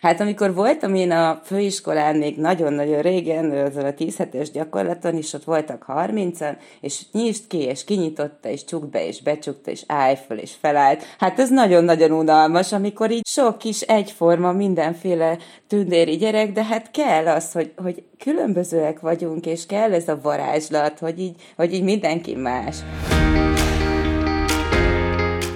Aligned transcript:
Hát 0.00 0.20
amikor 0.20 0.54
voltam 0.54 0.94
én 0.94 1.10
a 1.10 1.40
főiskolán 1.44 2.16
még 2.16 2.36
nagyon-nagyon 2.36 3.02
régen, 3.02 3.50
azon 3.50 3.84
a 3.84 3.94
10 3.94 4.16
hetes 4.16 4.50
gyakorlaton 4.50 5.16
is, 5.16 5.32
ott 5.32 5.44
voltak 5.44 5.84
30-an, 5.88 6.56
és 6.80 7.02
nyisd 7.12 7.46
ki, 7.46 7.58
és 7.58 7.84
kinyitotta, 7.84 8.48
és 8.48 8.64
csukd 8.64 8.86
be, 8.86 9.06
és 9.06 9.22
becsukta, 9.22 9.70
és 9.70 9.82
állj 9.86 10.16
föl, 10.26 10.38
és 10.38 10.52
felállt. 10.60 11.02
Hát 11.18 11.38
ez 11.38 11.50
nagyon-nagyon 11.50 12.10
unalmas, 12.10 12.72
amikor 12.72 13.10
így 13.10 13.26
sok 13.26 13.58
kis 13.58 13.80
egyforma 13.80 14.52
mindenféle 14.52 15.38
tündéri 15.66 16.16
gyerek, 16.16 16.52
de 16.52 16.64
hát 16.64 16.90
kell 16.90 17.26
az, 17.26 17.52
hogy, 17.52 17.72
hogy 17.76 18.02
különbözőek 18.18 19.00
vagyunk, 19.00 19.46
és 19.46 19.66
kell 19.66 19.92
ez 19.92 20.08
a 20.08 20.18
varázslat, 20.22 20.98
hogy 20.98 21.20
így, 21.20 21.34
hogy 21.56 21.74
így 21.74 21.82
mindenki 21.82 22.34
más. 22.34 22.76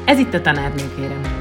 Ez 0.05 0.19
itt 0.19 0.35
a 0.35 0.41
tanárnő, 0.41 0.95
kérem. 0.97 1.34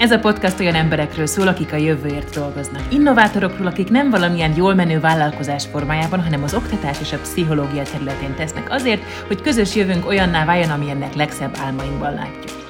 Ez 0.00 0.12
a 0.12 0.18
podcast 0.18 0.60
olyan 0.60 0.74
emberekről 0.74 1.26
szól, 1.26 1.48
akik 1.48 1.72
a 1.72 1.76
jövőért 1.76 2.34
dolgoznak. 2.34 2.82
Innovátorokról, 2.92 3.66
akik 3.66 3.90
nem 3.90 4.10
valamilyen 4.10 4.54
jól 4.56 4.74
menő 4.74 5.00
vállalkozás 5.00 5.66
formájában, 5.66 6.22
hanem 6.22 6.42
az 6.42 6.54
oktatás 6.54 7.00
és 7.00 7.12
a 7.12 7.18
pszichológia 7.18 7.82
területén 7.82 8.34
tesznek 8.34 8.70
azért, 8.70 9.02
hogy 9.26 9.40
közös 9.40 9.74
jövőnk 9.74 10.06
olyanná 10.06 10.44
váljon, 10.44 10.70
amilyennek 10.70 11.14
legszebb 11.14 11.56
álmainkban 11.64 12.14
látjuk. 12.14 12.68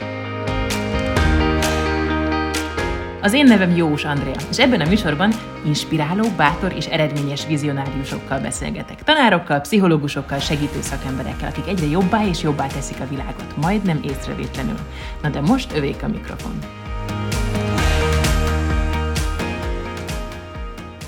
Az 3.20 3.32
én 3.32 3.44
nevem 3.44 3.76
Jós 3.76 4.04
Andrea, 4.04 4.36
és 4.50 4.58
ebben 4.58 4.80
a 4.80 4.88
műsorban 4.88 5.32
inspiráló, 5.64 6.28
bátor 6.36 6.72
és 6.76 6.86
eredményes 6.86 7.46
vizionáriusokkal 7.46 8.40
beszélgetek. 8.40 9.02
Tanárokkal, 9.02 9.60
pszichológusokkal, 9.60 10.38
segítő 10.38 10.80
szakemberekkel, 10.80 11.48
akik 11.48 11.68
egyre 11.68 11.86
jobbá 11.86 12.24
és 12.24 12.42
jobbá 12.42 12.66
teszik 12.66 13.00
a 13.00 13.08
világot, 13.08 13.56
majdnem 13.60 14.00
észrevétlenül. 14.02 14.78
Na 15.22 15.28
de 15.28 15.40
most 15.40 15.76
övék 15.76 16.02
a 16.02 16.08
mikrofon. 16.08 16.79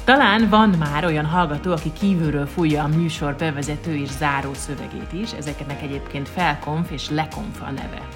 Talán 0.04 0.48
van 0.48 0.68
már 0.68 1.04
olyan 1.04 1.26
hallgató, 1.26 1.72
aki 1.72 1.92
kívülről 1.92 2.46
fújja 2.46 2.82
a 2.82 2.88
műsor 2.88 3.34
bevezető 3.36 3.96
és 3.96 4.08
záró 4.08 4.54
szövegét 4.54 5.12
is, 5.12 5.32
ezeknek 5.32 5.82
egyébként 5.82 6.28
felkonf 6.28 6.90
és 6.90 7.10
lekonf 7.10 7.60
a 7.60 7.70
neve. 7.70 8.08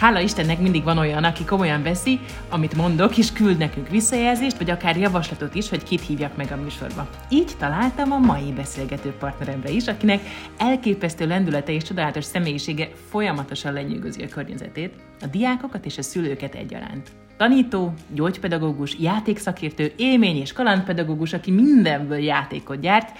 Hála 0.00 0.20
Istennek 0.20 0.60
mindig 0.60 0.84
van 0.84 0.98
olyan, 0.98 1.24
aki 1.24 1.44
komolyan 1.44 1.82
veszi, 1.82 2.20
amit 2.48 2.74
mondok, 2.74 3.16
és 3.16 3.32
küld 3.32 3.58
nekünk 3.58 3.88
visszajelzést, 3.88 4.58
vagy 4.58 4.70
akár 4.70 4.96
javaslatot 4.96 5.54
is, 5.54 5.68
hogy 5.68 5.82
kit 5.82 6.06
hívjak 6.06 6.36
meg 6.36 6.52
a 6.52 6.56
műsorba. 6.56 7.08
Így 7.28 7.52
találtam 7.58 8.12
a 8.12 8.18
mai 8.18 8.52
beszélgető 8.52 9.12
partneremre 9.18 9.70
is, 9.70 9.86
akinek 9.86 10.20
elképesztő 10.58 11.26
lendülete 11.26 11.72
és 11.72 11.82
csodálatos 11.82 12.24
személyisége 12.24 12.90
folyamatosan 13.10 13.72
lenyűgözi 13.72 14.22
a 14.22 14.28
környezetét, 14.28 14.94
a 15.20 15.26
diákokat 15.26 15.84
és 15.84 15.98
a 15.98 16.02
szülőket 16.02 16.54
egyaránt. 16.54 17.10
Tanító, 17.36 17.94
gyógypedagógus, 18.14 18.96
játékszakértő, 18.98 19.92
élmény 19.96 20.36
és 20.36 20.52
kalandpedagógus, 20.52 21.32
aki 21.32 21.50
mindenből 21.50 22.18
játékot 22.18 22.80
gyárt, 22.80 23.18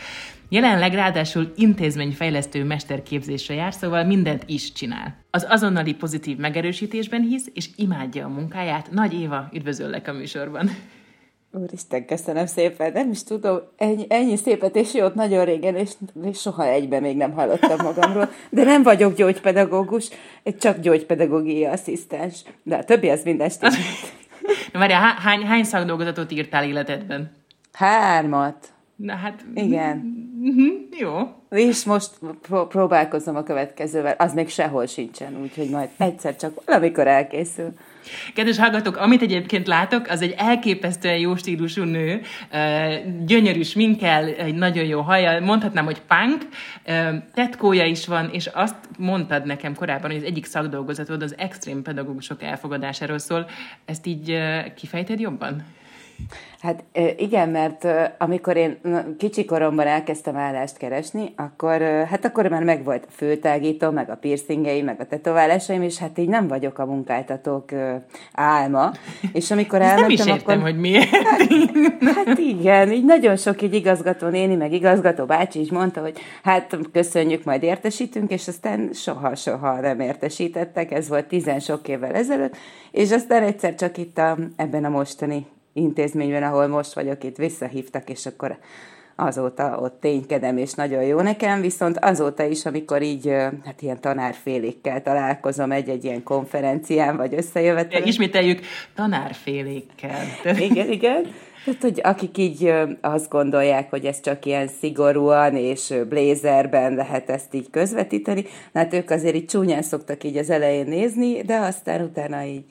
Jelenleg 0.53 0.95
ráadásul 0.95 1.53
intézményfejlesztő 1.57 2.65
mesterképzésre 2.65 3.55
jár, 3.55 3.73
szóval 3.73 4.05
mindent 4.05 4.43
is 4.47 4.73
csinál. 4.73 5.15
Az 5.31 5.47
azonnali 5.49 5.95
pozitív 5.95 6.37
megerősítésben 6.37 7.23
hisz, 7.23 7.47
és 7.55 7.69
imádja 7.77 8.25
a 8.25 8.29
munkáját. 8.29 8.91
Nagy 8.91 9.15
Éva, 9.21 9.49
üdvözöllek 9.53 10.09
a 10.09 10.13
műsorban. 10.13 10.71
Úristen, 11.53 12.07
köszönöm 12.07 12.47
szépen. 12.47 12.93
Nem 12.93 13.11
is 13.11 13.23
tudom, 13.23 13.59
ennyi, 13.77 14.07
ennyi 14.09 14.37
szépet 14.37 14.77
és 14.77 14.95
jót 14.95 15.15
nagyon 15.15 15.45
régen, 15.45 15.77
és, 15.77 15.91
és 16.23 16.39
soha 16.41 16.67
egyben 16.67 17.03
még 17.03 17.17
nem 17.17 17.33
hallottam 17.33 17.79
magamról. 17.83 18.31
De 18.51 18.65
nem 18.65 18.83
vagyok 18.83 19.15
gyógypedagógus, 19.15 20.09
csak 20.59 20.81
gyógypedagógiai 20.81 21.65
asszisztens. 21.65 22.45
De 22.63 22.77
a 22.77 22.85
többi 22.85 23.09
az 23.09 23.23
minden 23.25 23.51
Na 24.73 24.79
várjál, 24.79 25.15
hány, 25.15 25.47
hány 25.47 25.65
szakdolgozatot 25.65 26.33
írtál 26.33 26.65
életedben? 26.65 27.37
Hármat. 27.73 28.69
Na 28.97 29.15
hát... 29.15 29.45
Igen. 29.55 30.20
Mm-hmm, 30.43 30.69
jó. 30.99 31.35
És 31.51 31.85
most 31.85 32.11
pró- 32.43 32.67
próbálkozom 32.67 33.37
a 33.37 33.43
következővel. 33.43 34.15
Az 34.19 34.35
még 34.35 34.49
sehol 34.49 34.87
sincsen, 34.87 35.41
úgyhogy 35.43 35.69
majd 35.69 35.89
egyszer 35.97 36.37
csak 36.37 36.65
valamikor 36.65 37.07
elkészül. 37.07 37.73
Kedves 38.35 38.59
hallgatók, 38.59 38.97
amit 38.97 39.23
egyébként 39.23 39.67
látok, 39.67 40.07
az 40.09 40.23
egy 40.23 40.35
elképesztően 40.37 41.19
jó 41.19 41.37
stílusú 41.37 41.83
nő, 41.83 42.21
gyönyörű 43.27 43.63
sminkel, 43.63 44.25
egy 44.25 44.55
nagyon 44.55 44.85
jó 44.85 45.01
haja, 45.01 45.41
mondhatnám, 45.41 45.85
hogy 45.85 46.01
punk, 46.01 46.49
tetkója 47.35 47.85
is 47.85 48.07
van, 48.07 48.31
és 48.33 48.47
azt 48.47 48.77
mondtad 48.99 49.47
nekem 49.47 49.75
korábban, 49.75 50.11
hogy 50.11 50.21
az 50.21 50.27
egyik 50.27 50.45
szakdolgozatod 50.45 51.23
az 51.23 51.35
extrém 51.39 51.83
pedagógusok 51.83 52.43
elfogadásáról 52.43 53.19
szól. 53.19 53.47
Ezt 53.85 54.07
így 54.07 54.39
kifejted 54.77 55.21
jobban? 55.21 55.65
Hát 56.61 56.85
igen, 57.17 57.49
mert 57.49 57.87
amikor 58.19 58.57
én 58.57 58.81
kicsi 59.19 59.45
koromban 59.45 59.87
elkezdtem 59.87 60.37
állást 60.37 60.77
keresni, 60.77 61.33
akkor, 61.37 61.81
hát 61.83 62.25
akkor 62.25 62.49
már 62.49 62.65
megvolt 62.65 63.05
a 63.09 63.11
főtágító, 63.11 63.91
meg 63.91 64.11
a 64.11 64.15
piercingeim, 64.15 64.85
meg 64.85 65.01
a 65.01 65.07
tetoválásaim, 65.07 65.83
és 65.83 65.99
hát 65.99 66.19
így 66.19 66.29
nem 66.29 66.49
vagyok 66.49 66.79
a 66.79 66.87
munkáltatók 66.87 67.71
álma. 68.33 68.93
És 69.33 69.51
amikor 69.51 69.81
elmentem, 69.81 70.03
nem 70.03 70.11
is 70.11 70.27
értem, 70.27 70.59
akkor... 70.59 70.71
hogy 70.71 70.81
miért. 70.81 71.09
Hát, 71.11 71.49
hát 72.15 72.39
igen, 72.39 72.93
így 72.93 73.05
nagyon 73.05 73.37
sok 73.37 73.63
így 73.63 73.75
igazgató 73.75 74.29
néni, 74.29 74.55
meg 74.55 74.73
igazgató 74.73 75.25
bácsi 75.25 75.61
is 75.61 75.71
mondta, 75.71 76.01
hogy 76.01 76.19
hát 76.43 76.79
köszönjük, 76.93 77.45
majd 77.45 77.63
értesítünk, 77.63 78.31
és 78.31 78.49
aztán 78.49 78.91
soha-soha 78.93 79.81
nem 79.81 80.01
értesítettek, 80.01 80.93
ez 80.93 81.09
volt 81.09 81.27
tizen 81.27 81.61
sok 81.61 81.89
évvel 81.89 82.15
ezelőtt, 82.15 82.57
és 82.91 83.11
aztán 83.11 83.43
egyszer 83.43 83.75
csak 83.75 83.97
itt 83.97 84.19
a, 84.19 84.37
ebben 84.57 84.85
a 84.85 84.89
mostani 84.89 85.47
intézményben, 85.73 86.43
ahol 86.43 86.67
most 86.67 86.93
vagyok, 86.93 87.25
itt 87.25 87.37
visszahívtak, 87.37 88.11
és 88.11 88.27
akkor 88.27 88.59
azóta 89.21 89.79
ott 89.81 90.01
ténykedem, 90.01 90.57
és 90.57 90.73
nagyon 90.73 91.03
jó 91.03 91.21
nekem, 91.21 91.61
viszont 91.61 91.99
azóta 91.99 92.45
is, 92.45 92.67
amikor 92.67 93.03
így, 93.03 93.29
hát 93.65 93.83
ilyen 93.83 94.01
tanárfélékkel 94.01 95.03
találkozom 95.03 95.73
egy-egy 95.73 96.05
ilyen 96.05 96.23
konferencián, 96.23 97.17
vagy 97.17 97.35
összejövetelen. 97.35 98.07
Ismételjük, 98.07 98.61
tanárfélékkel. 98.95 100.25
Igen, 100.69 100.91
igen. 100.91 101.27
Tehát, 101.65 101.81
hogy 101.81 102.01
akik 102.03 102.39
így 102.39 102.73
azt 103.01 103.31
gondolják, 103.31 103.91
hogy 103.91 104.05
ez 104.05 104.21
csak 104.21 104.45
ilyen 104.45 104.69
szigorúan 104.69 105.57
és 105.57 105.95
blézerben 106.09 106.95
lehet 106.95 107.31
ezt 107.31 107.55
így 107.55 107.71
közvetíteni, 107.71 108.45
hát 108.75 108.95
ők 108.95 109.11
azért 109.11 109.35
így 109.35 109.47
csúnyán 109.47 109.83
szoktak 109.83 110.25
így 110.25 110.37
az 110.37 110.51
elején 110.51 110.87
nézni, 110.87 111.43
de 111.43 111.57
aztán 111.57 112.01
utána 112.03 112.45
így 112.45 112.65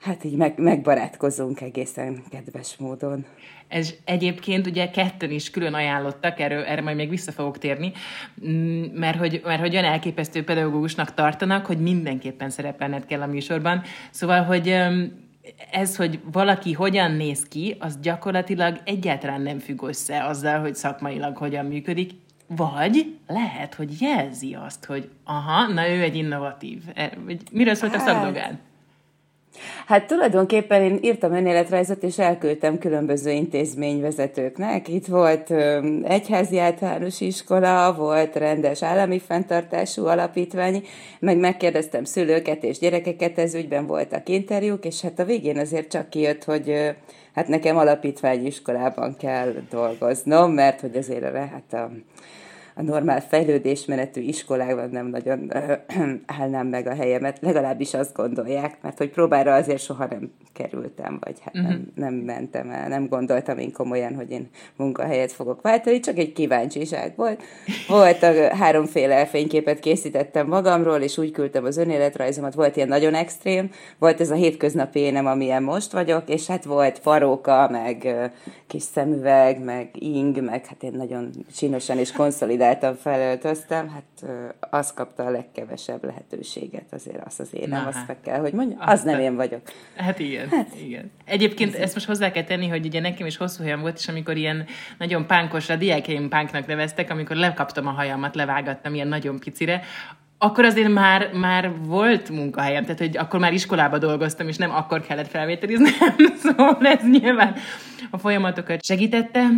Hát 0.00 0.24
így 0.24 0.36
meg, 0.36 0.58
megbarátkozunk 0.58 1.60
egészen 1.60 2.22
kedves 2.30 2.76
módon. 2.76 3.24
Ez 3.68 3.94
egyébként 4.04 4.66
ugye 4.66 4.90
ketten 4.90 5.30
is 5.30 5.50
külön 5.50 5.74
ajánlottak, 5.74 6.40
erről, 6.40 6.64
erre 6.64 6.80
majd 6.80 6.96
még 6.96 7.08
vissza 7.08 7.32
fogok 7.32 7.58
térni, 7.58 7.92
mm, 8.48 8.84
mert 8.94 9.18
hogy, 9.18 9.40
mert 9.44 9.60
hogy 9.60 9.72
olyan 9.72 9.84
elképesztő 9.84 10.44
pedagógusnak 10.44 11.14
tartanak, 11.14 11.66
hogy 11.66 11.80
mindenképpen 11.80 12.50
szerepelned 12.50 13.06
kell 13.06 13.20
a 13.20 13.26
műsorban. 13.26 13.82
Szóval, 14.10 14.42
hogy 14.42 14.76
ez, 15.70 15.96
hogy 15.96 16.20
valaki 16.32 16.72
hogyan 16.72 17.12
néz 17.12 17.42
ki, 17.42 17.76
az 17.78 17.98
gyakorlatilag 18.00 18.80
egyáltalán 18.84 19.40
nem 19.40 19.58
függ 19.58 19.82
össze 19.82 20.24
azzal, 20.24 20.60
hogy 20.60 20.74
szakmailag 20.74 21.36
hogyan 21.36 21.66
működik, 21.66 22.10
vagy 22.46 23.16
lehet, 23.26 23.74
hogy 23.74 24.00
jelzi 24.00 24.54
azt, 24.54 24.84
hogy 24.84 25.10
aha, 25.24 25.66
na 25.66 25.88
ő 25.88 26.02
egy 26.02 26.16
innovatív. 26.16 26.82
E, 26.94 27.12
miről 27.52 27.74
szólt 27.74 27.94
a 27.94 27.98
szakdolgád? 27.98 28.58
Hát 29.86 30.06
tulajdonképpen 30.06 30.82
én 30.82 30.98
írtam 31.02 31.32
önéletrajzot, 31.32 32.02
és 32.02 32.18
elküldtem 32.18 32.78
különböző 32.78 33.30
intézményvezetőknek. 33.30 34.88
Itt 34.88 35.06
volt 35.06 35.50
egyházi 36.02 36.58
általános 36.58 37.20
iskola, 37.20 37.94
volt 37.94 38.36
rendes 38.36 38.82
állami 38.82 39.18
fenntartású 39.18 40.06
alapítvány, 40.06 40.86
meg 41.18 41.36
megkérdeztem 41.38 42.04
szülőket 42.04 42.64
és 42.64 42.78
gyerekeket, 42.78 43.38
ez 43.38 43.54
ügyben 43.54 43.86
voltak 43.86 44.28
interjúk, 44.28 44.84
és 44.84 45.00
hát 45.00 45.18
a 45.18 45.24
végén 45.24 45.58
azért 45.58 45.90
csak 45.90 46.10
kijött, 46.10 46.44
hogy 46.44 46.94
hát 47.34 47.48
nekem 47.48 47.76
alapítványi 47.76 48.46
iskolában 48.46 49.16
kell 49.16 49.54
dolgoznom, 49.70 50.52
mert 50.52 50.80
hogy 50.80 50.96
azért 50.96 51.36
hát 51.36 51.72
a 51.72 51.90
a 52.78 52.82
normál 52.82 53.20
fejlődésmenetű 53.20 54.20
iskolákban 54.20 54.90
nem 54.90 55.06
nagyon 55.06 55.52
állnám 56.40 56.66
meg 56.66 56.86
a 56.86 56.94
helyemet, 56.94 57.38
legalábbis 57.40 57.94
azt 57.94 58.14
gondolják, 58.14 58.78
mert 58.82 58.98
hogy 58.98 59.10
próbára 59.10 59.54
azért 59.54 59.82
soha 59.82 60.06
nem 60.10 60.30
kerültem, 60.52 61.18
vagy 61.20 61.40
hát 61.40 61.54
uh-huh. 61.54 61.70
nem, 61.70 61.80
mhm. 61.80 62.00
nem 62.00 62.14
mentem 62.14 62.70
el, 62.70 62.88
nem 62.88 63.08
gondoltam 63.08 63.58
én 63.58 63.72
komolyan, 63.72 64.14
hogy 64.14 64.30
én 64.30 64.48
munkahelyet 64.76 65.32
fogok 65.32 65.62
váltani, 65.62 66.00
csak 66.00 66.18
egy 66.18 66.32
kíváncsiság 66.32 67.12
volt. 67.16 67.42
Volt 67.88 68.22
a 68.22 68.56
háromféle 68.56 69.26
fényképet 69.26 69.80
készítettem 69.80 70.46
magamról, 70.46 71.00
és 71.00 71.18
úgy 71.18 71.30
küldtem 71.30 71.64
az 71.64 71.76
önéletrajzomat, 71.76 72.54
volt 72.54 72.76
ilyen 72.76 72.88
nagyon 72.88 73.14
extrém, 73.14 73.70
volt 73.98 74.20
ez 74.20 74.30
a 74.30 74.34
hétköznapi 74.34 74.98
énem, 74.98 75.26
amilyen 75.26 75.62
most 75.62 75.92
vagyok, 75.92 76.28
és 76.28 76.46
hát 76.46 76.64
volt 76.64 76.98
faróka, 76.98 77.68
meg 77.70 78.14
kis 78.66 78.82
szemüveg, 78.82 79.64
meg 79.64 79.88
ing, 79.92 80.44
meg 80.44 80.66
hát 80.66 80.82
én 80.82 80.92
nagyon 80.96 81.30
csinosan 81.56 81.98
és 81.98 82.12
konszolidált 82.12 82.67
próbáltam, 82.76 83.12
felöltöztem, 83.12 83.88
hát 83.88 84.30
az 84.60 84.92
kapta 84.92 85.24
a 85.24 85.30
legkevesebb 85.30 86.04
lehetőséget, 86.04 86.92
azért 86.92 87.26
az 87.26 87.40
az 87.40 87.54
én, 87.54 87.68
nem 87.68 87.86
azt 87.86 88.06
hát. 88.06 88.16
kell, 88.22 88.40
hogy 88.40 88.52
mondjam, 88.52 88.78
az 88.80 89.02
nem 89.02 89.20
én 89.20 89.36
vagyok. 89.36 89.60
Hát 89.96 90.18
igen, 90.18 90.48
hát, 90.48 90.68
igen. 90.80 91.10
Egyébként 91.24 91.74
ezt 91.74 91.94
most 91.94 92.06
hozzá 92.06 92.30
kell 92.30 92.44
tenni, 92.44 92.68
hogy 92.68 92.86
ugye 92.86 93.00
nekem 93.00 93.26
is 93.26 93.36
hosszú 93.36 93.62
hajam 93.62 93.80
volt, 93.80 93.98
és 93.98 94.08
amikor 94.08 94.36
ilyen 94.36 94.66
nagyon 94.98 95.26
pánkosra, 95.26 95.76
diákjaim 95.76 96.28
pánknak 96.28 96.66
neveztek, 96.66 97.10
amikor 97.10 97.36
lekaptam 97.36 97.86
a 97.86 97.90
hajamat, 97.90 98.34
levágattam 98.34 98.94
ilyen 98.94 99.08
nagyon 99.08 99.38
picire, 99.38 99.82
akkor 100.38 100.64
azért 100.64 100.92
már, 100.92 101.32
már 101.32 101.72
volt 101.84 102.30
munkahelyem, 102.30 102.82
tehát 102.82 102.98
hogy 102.98 103.16
akkor 103.16 103.40
már 103.40 103.52
iskolába 103.52 103.98
dolgoztam, 103.98 104.48
és 104.48 104.56
nem 104.56 104.70
akkor 104.70 105.00
kellett 105.00 105.28
felvételiznem, 105.28 105.92
szóval 106.42 106.86
ez 106.86 107.02
nyilván 107.10 107.54
a 108.10 108.18
folyamatokat 108.18 108.84
segítette. 108.84 109.48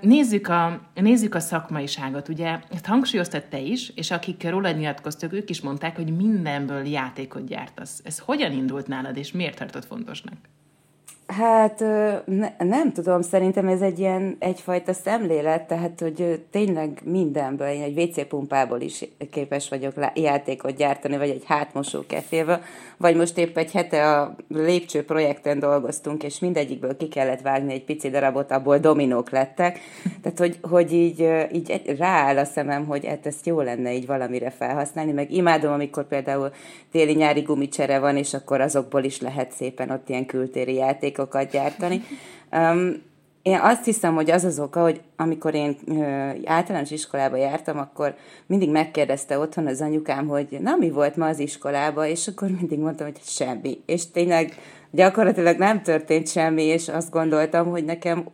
Nézzük 0.00 0.48
a, 0.48 0.80
nézzük 0.94 1.34
a 1.34 1.40
szakmaiságot, 1.40 2.28
ugye 2.28 2.58
ezt 2.74 2.86
hangsúlyoztad 2.86 3.44
te 3.44 3.58
is, 3.58 3.92
és 3.94 4.10
akik 4.10 4.50
rólad 4.50 4.76
nyilatkoztak, 4.76 5.32
ők 5.32 5.50
is 5.50 5.60
mondták, 5.60 5.96
hogy 5.96 6.16
mindenből 6.16 6.86
játékot 6.86 7.46
gyártasz. 7.46 8.00
Ez 8.04 8.18
hogyan 8.18 8.52
indult 8.52 8.86
nálad, 8.86 9.16
és 9.16 9.32
miért 9.32 9.58
tartott 9.58 9.84
fontosnak? 9.84 10.36
Hát 11.26 11.80
ne, 12.24 12.48
nem 12.58 12.92
tudom, 12.92 13.22
szerintem 13.22 13.68
ez 13.68 13.80
egy 13.80 13.98
ilyen 13.98 14.36
egyfajta 14.38 14.92
szemlélet, 14.92 15.66
tehát 15.66 16.00
hogy 16.00 16.44
tényleg 16.50 17.00
mindenből, 17.04 17.68
én 17.68 17.82
egy 17.82 17.98
WC 17.98 18.28
pumpából 18.28 18.80
is 18.80 19.04
képes 19.30 19.68
vagyok 19.68 19.92
játékot 20.14 20.76
gyártani, 20.76 21.16
vagy 21.16 21.28
egy 21.28 21.42
hátmosó 21.46 22.04
kefélből, 22.06 22.60
vagy 22.96 23.16
most 23.16 23.38
épp 23.38 23.56
egy 23.56 23.72
hete 23.72 24.10
a 24.10 24.34
lépcső 24.48 25.04
projekten 25.04 25.58
dolgoztunk, 25.58 26.22
és 26.22 26.38
mindegyikből 26.38 26.96
ki 26.96 27.08
kellett 27.08 27.40
vágni 27.40 27.72
egy 27.72 27.84
pici 27.84 28.10
darabot, 28.10 28.50
abból 28.50 28.78
dominók 28.78 29.30
lettek, 29.30 29.78
tehát 30.22 30.38
hogy, 30.38 30.58
hogy 30.62 30.92
így, 30.92 31.28
így 31.52 31.96
rááll 31.98 32.38
a 32.38 32.44
szemem, 32.44 32.86
hogy 32.86 33.06
hát 33.06 33.26
ezt 33.26 33.46
jó 33.46 33.60
lenne 33.60 33.94
így 33.94 34.06
valamire 34.06 34.50
felhasználni, 34.50 35.12
meg 35.12 35.32
imádom, 35.32 35.72
amikor 35.72 36.06
például 36.06 36.50
téli-nyári 36.90 37.40
gumicsere 37.40 37.98
van, 37.98 38.16
és 38.16 38.34
akkor 38.34 38.60
azokból 38.60 39.04
is 39.04 39.20
lehet 39.20 39.52
szépen 39.52 39.90
ott 39.90 40.08
ilyen 40.08 40.26
kültéri 40.26 40.74
játék 40.74 41.13
játékokat 41.14 41.50
gyártani. 41.50 42.02
Um, 42.52 43.02
én 43.42 43.58
azt 43.60 43.84
hiszem, 43.84 44.14
hogy 44.14 44.30
az 44.30 44.44
az 44.44 44.58
oka, 44.58 44.80
hogy 44.80 45.00
amikor 45.16 45.54
én 45.54 45.76
ö, 45.86 46.02
általános 46.44 46.90
iskolába 46.90 47.36
jártam, 47.36 47.78
akkor 47.78 48.14
mindig 48.46 48.70
megkérdezte 48.70 49.38
otthon 49.38 49.66
az 49.66 49.80
anyukám, 49.80 50.26
hogy 50.26 50.46
na, 50.60 50.76
mi 50.76 50.90
volt 50.90 51.16
ma 51.16 51.26
az 51.26 51.38
iskolába, 51.38 52.06
és 52.06 52.28
akkor 52.28 52.48
mindig 52.48 52.78
mondtam, 52.78 53.06
hogy 53.06 53.20
semmi. 53.22 53.80
És 53.86 54.10
tényleg 54.10 54.54
gyakorlatilag 54.90 55.58
nem 55.58 55.82
történt 55.82 56.28
semmi, 56.28 56.62
és 56.62 56.88
azt 56.88 57.10
gondoltam, 57.10 57.70
hogy 57.70 57.84
nekem 57.84 58.28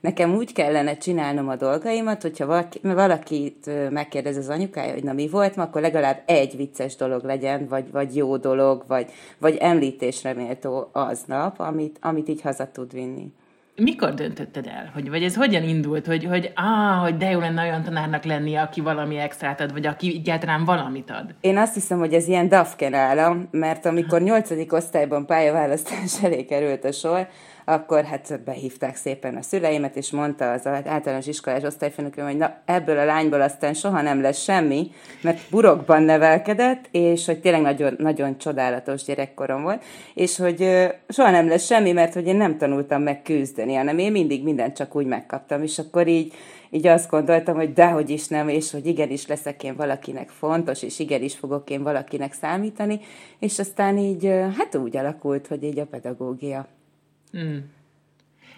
nekem 0.00 0.34
úgy 0.34 0.52
kellene 0.52 0.96
csinálnom 0.96 1.48
a 1.48 1.56
dolgaimat, 1.56 2.22
hogyha 2.22 2.46
valaki, 2.46 2.80
valakit 2.82 3.70
megkérdez 3.90 4.36
az 4.36 4.48
anyukája, 4.48 4.92
hogy 4.92 5.04
na 5.04 5.12
mi 5.12 5.28
volt 5.28 5.56
akkor 5.56 5.80
legalább 5.80 6.22
egy 6.26 6.56
vicces 6.56 6.96
dolog 6.96 7.24
legyen, 7.24 7.66
vagy, 7.68 7.90
vagy 7.90 8.16
jó 8.16 8.36
dolog, 8.36 8.84
vagy, 8.86 9.10
vagy 9.38 9.56
említésre 9.56 10.32
méltó 10.32 10.88
aznap, 10.92 11.60
amit, 11.60 11.98
amit 12.00 12.28
így 12.28 12.40
haza 12.40 12.70
tud 12.72 12.92
vinni. 12.92 13.32
Mikor 13.76 14.14
döntötted 14.14 14.66
el? 14.66 14.90
Hogy, 14.94 15.10
vagy 15.10 15.22
ez 15.22 15.34
hogyan 15.36 15.62
indult, 15.62 16.06
hogy, 16.06 16.24
hogy, 16.24 16.52
á, 16.54 16.94
hogy 16.94 17.16
de 17.16 17.30
jó 17.30 17.38
lenne 17.38 17.62
olyan 17.62 17.82
tanárnak 17.82 18.24
lenni, 18.24 18.54
aki 18.54 18.80
valami 18.80 19.16
extrát 19.16 19.60
ad, 19.60 19.72
vagy 19.72 19.86
aki 19.86 20.14
egyáltalán 20.14 20.64
valamit 20.64 21.10
ad? 21.10 21.34
Én 21.40 21.58
azt 21.58 21.74
hiszem, 21.74 21.98
hogy 21.98 22.12
ez 22.12 22.28
ilyen 22.28 22.48
dafken 22.48 22.94
állam, 22.94 23.48
mert 23.50 23.86
amikor 23.86 24.20
nyolcadik 24.20 24.72
osztályban 24.72 25.26
pályaválasztás 25.26 26.22
elé 26.24 26.44
került 26.44 26.84
a 26.84 26.92
sor, 26.92 27.28
akkor 27.64 28.04
hát 28.04 28.40
behívták 28.44 28.96
szépen 28.96 29.36
a 29.36 29.42
szüleimet, 29.42 29.96
és 29.96 30.10
mondta 30.10 30.52
az 30.52 30.66
általános 30.66 31.26
iskolás 31.26 31.62
osztályfőnököm, 31.62 32.26
hogy 32.26 32.36
na, 32.36 32.54
ebből 32.64 32.98
a 32.98 33.04
lányból 33.04 33.40
aztán 33.40 33.74
soha 33.74 34.02
nem 34.02 34.20
lesz 34.20 34.42
semmi, 34.42 34.90
mert 35.20 35.40
burokban 35.50 36.02
nevelkedett, 36.02 36.88
és 36.90 37.26
hogy 37.26 37.40
tényleg 37.40 37.62
nagyon, 37.62 37.94
nagyon 37.98 38.38
csodálatos 38.38 39.04
gyerekkorom 39.04 39.62
volt, 39.62 39.84
és 40.14 40.36
hogy 40.36 40.88
soha 41.08 41.30
nem 41.30 41.48
lesz 41.48 41.66
semmi, 41.66 41.92
mert 41.92 42.14
hogy 42.14 42.26
én 42.26 42.36
nem 42.36 42.58
tanultam 42.58 43.02
meg 43.02 43.22
küzdeni, 43.22 43.74
hanem 43.74 43.98
én 43.98 44.12
mindig 44.12 44.42
mindent 44.42 44.76
csak 44.76 44.96
úgy 44.96 45.06
megkaptam, 45.06 45.62
és 45.62 45.78
akkor 45.78 46.06
így, 46.06 46.32
így 46.70 46.86
azt 46.86 47.10
gondoltam, 47.10 47.56
hogy 47.56 47.72
dehogy 47.72 48.10
is 48.10 48.28
nem, 48.28 48.48
és 48.48 48.70
hogy 48.70 48.86
igenis 48.86 49.26
leszek 49.26 49.62
én 49.62 49.76
valakinek 49.76 50.28
fontos, 50.28 50.82
és 50.82 50.98
igenis 50.98 51.34
fogok 51.34 51.70
én 51.70 51.82
valakinek 51.82 52.32
számítani, 52.32 53.00
és 53.38 53.58
aztán 53.58 53.98
így, 53.98 54.26
hát 54.58 54.74
úgy 54.74 54.96
alakult, 54.96 55.46
hogy 55.46 55.62
így 55.62 55.78
a 55.78 55.86
pedagógia 55.86 56.66
Mm. 57.38 57.58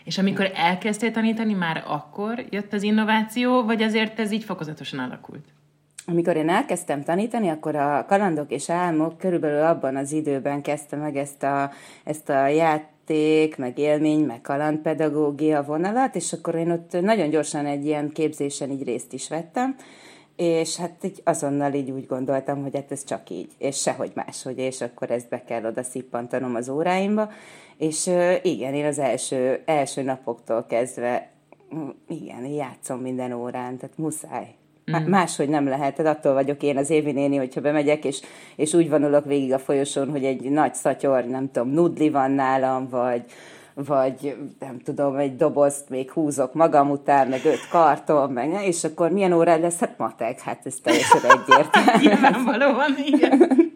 És 0.05 0.19
amikor 0.19 0.51
elkezdtél 0.55 1.11
tanítani, 1.11 1.53
már 1.53 1.85
akkor 1.87 2.45
jött 2.51 2.73
az 2.73 2.83
innováció, 2.83 3.63
vagy 3.63 3.83
azért 3.83 4.19
ez 4.19 4.31
így 4.31 4.45
fokozatosan 4.45 4.99
alakult? 4.99 5.45
Amikor 6.07 6.37
én 6.37 6.49
elkezdtem 6.49 7.03
tanítani, 7.03 7.49
akkor 7.49 7.77
a 7.77 8.05
kalandok 8.09 8.51
és 8.51 8.71
álmok 8.71 9.19
körülbelül 9.19 9.63
abban 9.63 9.97
az 9.97 10.13
időben 10.13 10.63
kezdte 10.63 10.97
meg 10.97 11.17
ezt 11.17 11.43
a, 11.43 11.71
ezt 12.05 12.29
a 12.29 12.47
játék, 12.47 13.57
meg 13.57 13.79
élmény, 13.79 14.25
meg 14.25 14.41
kalandpedagógia 14.41 15.63
vonalat, 15.63 16.15
és 16.15 16.33
akkor 16.33 16.55
én 16.55 16.71
ott 16.71 17.01
nagyon 17.01 17.31
gyorsan 17.31 17.67
egy 17.67 17.85
ilyen 17.85 18.11
képzésen 18.11 18.71
így 18.71 18.85
részt 18.85 19.13
is 19.13 19.29
vettem, 19.29 19.77
és 20.37 20.77
hát 20.77 21.05
így 21.05 21.21
azonnal 21.25 21.73
így 21.73 21.91
úgy 21.91 22.07
gondoltam, 22.07 22.63
hogy 22.63 22.75
hát 22.75 22.93
ez 22.93 23.05
csak 23.05 23.31
így, 23.31 23.51
és 23.59 23.81
sehogy 23.81 24.13
máshogy, 24.15 24.59
és 24.59 24.81
akkor 24.81 25.11
ezt 25.11 25.29
be 25.29 25.45
kell 25.45 25.65
oda 25.65 25.83
szippantanom 25.83 26.55
az 26.55 26.69
óráimba, 26.69 27.31
és 27.77 28.11
igen, 28.43 28.75
én 28.75 28.85
az 28.85 28.99
első, 28.99 29.63
első 29.65 30.03
napoktól 30.03 30.65
kezdve, 30.69 31.31
igen, 32.09 32.47
játszom 32.47 33.01
minden 33.01 33.33
órán, 33.33 33.77
tehát 33.77 33.99
muszáj. 33.99 34.55
Mm. 34.91 35.09
Máshogy 35.09 35.49
nem 35.49 35.69
lehet, 35.69 35.95
tehát 35.95 36.17
attól 36.17 36.33
vagyok 36.33 36.63
én 36.63 36.77
az 36.77 36.91
Évi 36.91 37.13
néni, 37.13 37.37
hogyha 37.37 37.61
bemegyek, 37.61 38.05
és, 38.05 38.21
és 38.57 38.75
úgy 38.75 38.89
vonulok 38.89 39.25
végig 39.25 39.53
a 39.53 39.59
folyosón, 39.59 40.11
hogy 40.11 40.25
egy 40.25 40.51
nagy 40.51 40.75
szatyor, 40.75 41.25
nem 41.25 41.51
tudom, 41.51 41.69
nudli 41.69 42.11
van 42.11 42.31
nálam, 42.31 42.89
vagy, 42.89 43.25
vagy 43.75 44.37
nem 44.59 44.79
tudom, 44.79 45.17
egy 45.17 45.37
dobozt 45.37 45.89
még 45.89 46.11
húzok 46.11 46.55
magam 46.55 46.91
után, 46.91 47.29
meg 47.29 47.41
öt 47.45 47.69
karton, 47.71 48.31
meg, 48.31 48.65
és 48.67 48.85
akkor 48.85 49.11
milyen 49.11 49.33
órád 49.33 49.61
lesz? 49.61 49.79
Hát 49.79 49.99
matek, 49.99 50.41
hát 50.41 50.67
ez 50.67 50.75
teljesen 50.83 51.21
egyértelmű. 51.31 52.09
Nyilvánvalóan, 52.09 52.95
igen. 53.05 53.73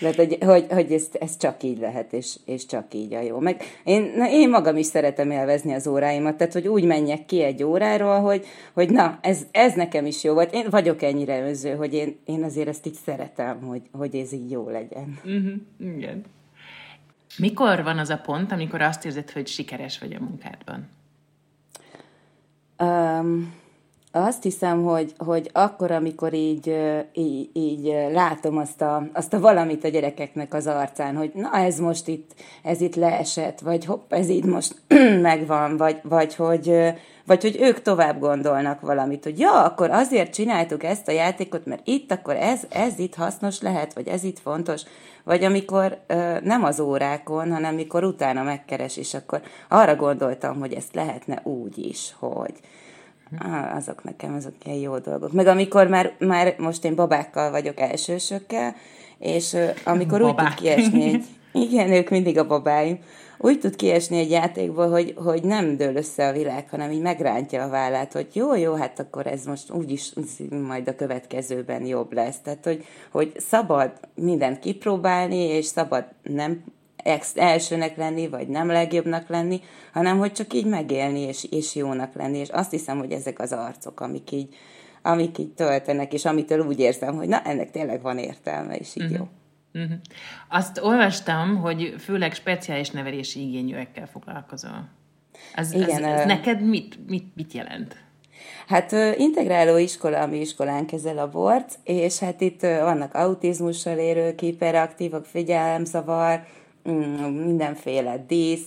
Mert 0.00 0.16
hogy, 0.16 0.38
hogy, 0.40 0.66
hogy 0.70 0.92
ez, 0.92 1.06
ez 1.12 1.36
csak 1.36 1.62
így 1.62 1.78
lehet, 1.78 2.12
és, 2.12 2.36
és 2.44 2.66
csak 2.66 2.94
így 2.94 3.14
a 3.14 3.20
jó. 3.20 3.38
Meg 3.38 3.62
én, 3.84 4.12
na, 4.16 4.30
én 4.30 4.48
magam 4.48 4.76
is 4.76 4.86
szeretem 4.86 5.30
élvezni 5.30 5.74
az 5.74 5.86
óráimat, 5.86 6.36
tehát 6.36 6.52
hogy 6.52 6.68
úgy 6.68 6.84
menjek 6.84 7.26
ki 7.26 7.42
egy 7.42 7.62
óráról, 7.62 8.20
hogy, 8.20 8.46
hogy 8.72 8.90
na, 8.90 9.18
ez, 9.22 9.40
ez 9.50 9.74
nekem 9.74 10.06
is 10.06 10.24
jó 10.24 10.34
volt. 10.34 10.54
Én 10.54 10.66
vagyok 10.70 11.02
ennyire 11.02 11.46
önző, 11.46 11.74
hogy 11.74 11.94
én, 11.94 12.16
én 12.24 12.42
azért 12.42 12.68
ezt 12.68 12.86
így 12.86 12.98
szeretem, 13.04 13.60
hogy, 13.62 13.82
hogy 13.92 14.14
ez 14.14 14.32
így 14.32 14.50
jó 14.50 14.68
legyen. 14.68 15.18
Uh-huh, 15.24 15.94
igen. 15.96 16.24
Mikor 17.38 17.82
van 17.82 17.98
az 17.98 18.10
a 18.10 18.18
pont, 18.18 18.52
amikor 18.52 18.82
azt 18.82 19.04
érzed, 19.04 19.30
hogy 19.30 19.46
sikeres 19.46 19.98
vagy 19.98 20.12
a 20.12 20.20
munkádban? 20.20 20.88
Um, 22.78 23.54
azt 24.16 24.42
hiszem, 24.42 24.82
hogy, 24.82 25.12
hogy 25.18 25.50
akkor, 25.52 25.90
amikor 25.90 26.34
így, 26.34 26.76
így, 27.12 27.50
így 27.52 27.94
látom 28.12 28.56
azt 28.56 28.80
a, 28.80 29.06
azt 29.12 29.32
a 29.32 29.40
valamit 29.40 29.84
a 29.84 29.88
gyerekeknek 29.88 30.54
az 30.54 30.66
arcán, 30.66 31.16
hogy 31.16 31.30
na 31.34 31.56
ez 31.56 31.78
most 31.78 32.08
itt, 32.08 32.30
ez 32.62 32.80
itt 32.80 32.94
leesett, 32.94 33.60
vagy 33.60 33.84
hopp, 33.84 34.12
ez 34.12 34.28
itt 34.28 34.44
most 34.44 34.74
megvan, 35.20 35.76
vagy, 35.76 36.00
vagy, 36.02 36.34
hogy, 36.34 36.72
vagy 37.26 37.42
hogy 37.42 37.56
ők 37.60 37.82
tovább 37.82 38.18
gondolnak 38.20 38.80
valamit, 38.80 39.24
hogy 39.24 39.38
ja, 39.38 39.64
akkor 39.64 39.90
azért 39.90 40.34
csináltuk 40.34 40.82
ezt 40.82 41.08
a 41.08 41.12
játékot, 41.12 41.66
mert 41.66 41.86
itt 41.86 42.12
akkor 42.12 42.36
ez, 42.36 42.60
ez 42.70 42.98
itt 42.98 43.14
hasznos 43.14 43.60
lehet, 43.60 43.94
vagy 43.94 44.08
ez 44.08 44.24
itt 44.24 44.38
fontos, 44.38 44.82
vagy 45.24 45.44
amikor 45.44 45.98
nem 46.42 46.64
az 46.64 46.80
órákon, 46.80 47.52
hanem 47.52 47.72
amikor 47.72 48.04
utána 48.04 48.42
megkeres, 48.42 48.96
és 48.96 49.14
akkor 49.14 49.40
arra 49.68 49.96
gondoltam, 49.96 50.58
hogy 50.60 50.72
ezt 50.72 50.94
lehetne 50.94 51.40
úgy 51.44 51.78
is, 51.78 52.14
hogy 52.18 52.54
Ah, 53.38 53.76
azok 53.76 54.04
nekem, 54.04 54.34
azok 54.34 54.54
ilyen 54.64 54.78
jó 54.78 54.98
dolgok. 54.98 55.32
Meg 55.32 55.46
amikor 55.46 55.88
már, 55.88 56.12
már 56.18 56.54
most 56.58 56.84
én 56.84 56.94
babákkal 56.94 57.50
vagyok 57.50 57.80
elsősökkel, 57.80 58.74
és 59.18 59.56
amikor 59.84 60.20
Babák. 60.20 60.46
úgy 60.46 60.54
tud 60.54 60.60
kiesni 60.60 61.02
egy... 61.04 61.24
Igen, 61.52 61.92
ők 61.92 62.10
mindig 62.10 62.38
a 62.38 62.46
babáim. 62.46 62.98
Úgy 63.38 63.58
tud 63.58 63.76
kiesni 63.76 64.18
egy 64.18 64.30
játékból, 64.30 64.90
hogy, 64.90 65.14
hogy 65.16 65.42
nem 65.42 65.76
dől 65.76 65.96
össze 65.96 66.28
a 66.28 66.32
világ, 66.32 66.68
hanem 66.70 66.90
így 66.90 67.00
megrántja 67.00 67.62
a 67.62 67.68
vállát, 67.68 68.12
hogy 68.12 68.26
jó, 68.32 68.54
jó, 68.54 68.74
hát 68.74 69.00
akkor 69.00 69.26
ez 69.26 69.44
most 69.44 69.70
úgyis 69.70 70.12
majd 70.66 70.88
a 70.88 70.94
következőben 70.94 71.86
jobb 71.86 72.12
lesz. 72.12 72.40
Tehát, 72.42 72.64
hogy, 72.64 72.84
hogy 73.10 73.32
szabad 73.36 73.92
mindent 74.14 74.58
kipróbálni, 74.58 75.36
és 75.36 75.64
szabad 75.64 76.04
nem 76.22 76.64
elsőnek 77.34 77.96
lenni, 77.96 78.28
vagy 78.28 78.48
nem 78.48 78.66
legjobbnak 78.66 79.28
lenni, 79.28 79.60
hanem 79.92 80.18
hogy 80.18 80.32
csak 80.32 80.54
így 80.54 80.66
megélni, 80.66 81.20
és, 81.20 81.46
és 81.50 81.74
jónak 81.74 82.14
lenni. 82.14 82.38
És 82.38 82.48
azt 82.48 82.70
hiszem, 82.70 82.98
hogy 82.98 83.12
ezek 83.12 83.38
az 83.38 83.52
arcok, 83.52 84.00
amik 84.00 84.30
így, 84.30 84.54
amik 85.02 85.38
így 85.38 85.52
töltenek, 85.52 86.12
és 86.12 86.24
amitől 86.24 86.66
úgy 86.66 86.80
érzem, 86.80 87.14
hogy 87.14 87.28
na, 87.28 87.42
ennek 87.42 87.70
tényleg 87.70 88.02
van 88.02 88.18
értelme, 88.18 88.76
és 88.76 88.96
így 88.96 89.02
uh-huh. 89.02 89.18
jó. 89.18 89.28
Uh-huh. 89.82 89.98
Azt 90.48 90.78
olvastam, 90.82 91.56
hogy 91.56 91.94
főleg 91.98 92.34
speciális 92.34 92.90
nevelési 92.90 93.48
igényűekkel 93.48 94.06
foglalkozol. 94.06 94.88
Ez, 95.54 95.72
Igen, 95.72 96.04
ez, 96.04 96.20
ez 96.20 96.26
neked 96.26 96.62
mit, 96.62 97.08
mit, 97.08 97.26
mit 97.34 97.52
jelent? 97.52 97.96
Hát 98.66 98.92
integráló 99.16 99.76
iskola, 99.76 100.20
ami 100.20 100.40
iskolán 100.40 100.86
kezel 100.86 101.18
a 101.18 101.28
bort, 101.28 101.78
és 101.84 102.18
hát 102.18 102.40
itt 102.40 102.60
vannak 102.60 103.14
autizmussal 103.14 103.98
érők, 103.98 104.40
hiperaktívak, 104.40 105.24
figyelemzavar, 105.24 106.44
mindenféle 107.44 108.24
dísz, 108.26 108.66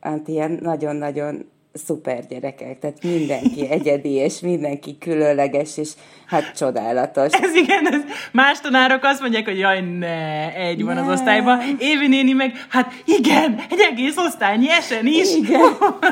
hát 0.00 0.28
ilyen 0.28 0.58
nagyon-nagyon 0.62 1.50
szuper 1.72 2.26
gyerekek, 2.28 2.78
tehát 2.78 3.02
mindenki 3.02 3.68
egyedi, 3.70 4.10
és 4.10 4.40
mindenki 4.40 4.98
különleges, 4.98 5.76
és 5.76 5.90
hát 6.26 6.56
csodálatos. 6.56 7.32
Ez 7.32 7.54
igen, 7.54 7.92
ez 7.92 8.00
más 8.32 8.60
tanárok 8.60 9.04
azt 9.04 9.20
mondják, 9.20 9.44
hogy 9.44 9.58
jaj, 9.58 9.80
ne, 9.80 10.54
egy 10.54 10.84
van 10.84 10.94
ne. 10.94 11.00
az 11.00 11.08
osztályban. 11.08 11.60
Évi 11.78 12.08
néni 12.08 12.32
meg, 12.32 12.66
hát 12.68 12.92
igen, 13.04 13.60
egy 13.70 13.80
egész 13.80 14.16
osztály 14.16 14.56
nyesen 14.56 15.06
is. 15.06 15.34
Igen, 15.34 15.60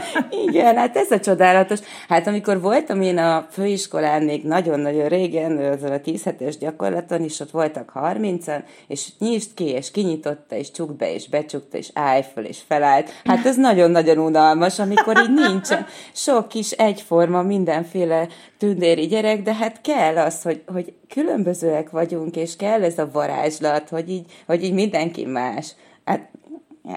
igen, 0.47 0.77
hát 0.77 0.97
ez 0.97 1.11
a 1.11 1.21
csodálatos. 1.21 1.79
Hát 2.09 2.27
amikor 2.27 2.61
voltam 2.61 3.03
én 3.03 3.19
a 3.19 3.47
főiskolán 3.51 4.23
még 4.23 4.45
nagyon-nagyon 4.45 5.09
régen, 5.09 5.59
azon 5.59 5.93
a 5.93 6.01
10 6.01 6.23
hetes 6.23 6.59
gyakorlaton, 6.59 7.23
és 7.23 7.41
ott 7.41 7.51
voltak 7.51 7.93
30-an, 7.95 8.63
és 8.87 9.09
nyisd 9.19 9.55
ki, 9.55 9.65
és 9.65 9.91
kinyitotta, 9.91 10.57
és 10.57 10.71
csukd 10.71 10.97
be, 10.97 11.15
és 11.15 11.29
becsukta, 11.29 11.77
és 11.77 11.89
állj 11.95 12.25
föl, 12.33 12.45
és 12.45 12.59
felállt. 12.69 13.11
Hát 13.25 13.47
ez 13.47 13.57
nagyon-nagyon 13.57 14.19
unalmas, 14.19 14.79
amikor 14.79 15.21
így 15.23 15.35
nincsen 15.49 15.87
sok 16.13 16.49
kis 16.49 16.71
egyforma, 16.71 17.43
mindenféle 17.43 18.29
tündéri 18.59 19.07
gyerek, 19.07 19.43
de 19.43 19.55
hát 19.55 19.81
kell 19.81 20.17
az, 20.19 20.43
hogy, 20.43 20.63
hogy 20.67 20.93
különbözőek 21.09 21.91
vagyunk, 21.91 22.37
és 22.37 22.57
kell 22.57 22.83
ez 22.83 22.99
a 22.99 23.11
varázslat, 23.13 23.89
hogy 23.89 24.11
így, 24.11 24.33
hogy 24.47 24.65
így 24.65 24.73
mindenki 24.73 25.25
más. 25.25 25.75
Hát 26.05 26.29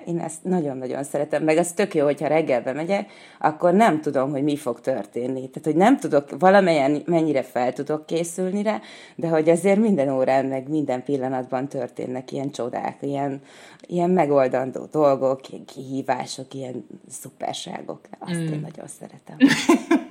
én 0.05 0.19
ezt 0.19 0.43
nagyon-nagyon 0.43 1.03
szeretem, 1.03 1.43
meg 1.43 1.57
az 1.57 1.71
tök 1.71 1.95
jó, 1.95 2.05
hogyha 2.05 2.27
reggelbe 2.27 2.73
megyek, 2.73 3.11
akkor 3.39 3.73
nem 3.73 4.01
tudom, 4.01 4.31
hogy 4.31 4.43
mi 4.43 4.55
fog 4.55 4.81
történni. 4.81 5.49
Tehát, 5.49 5.63
hogy 5.63 5.75
nem 5.75 5.97
tudok, 5.97 6.39
valamelyen 6.39 7.01
mennyire 7.05 7.43
fel 7.43 7.73
tudok 7.73 8.05
készülni 8.05 8.63
rá, 8.63 8.79
de 9.15 9.27
hogy 9.27 9.49
azért 9.49 9.79
minden 9.79 10.09
órán, 10.09 10.45
meg 10.45 10.69
minden 10.69 11.03
pillanatban 11.03 11.67
történnek 11.67 12.31
ilyen 12.31 12.51
csodák, 12.51 12.97
ilyen, 13.01 13.41
ilyen 13.81 14.09
megoldandó 14.09 14.87
dolgok, 14.91 15.49
ilyen 15.49 15.65
kihívások, 15.65 16.53
ilyen 16.53 16.85
szuperságok. 17.09 17.99
Azt 18.19 18.39
mm. 18.39 18.51
én 18.53 18.59
nagyon 18.59 18.87
szeretem. 18.87 19.37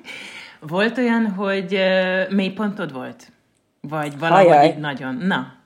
volt 0.74 0.98
olyan, 0.98 1.26
hogy 1.26 1.80
mélypontod 2.30 2.92
volt? 2.92 3.32
Vagy 3.80 4.18
valahogy 4.18 4.46
Ajaj. 4.46 4.76
nagyon? 4.78 5.14
Na, 5.14 5.58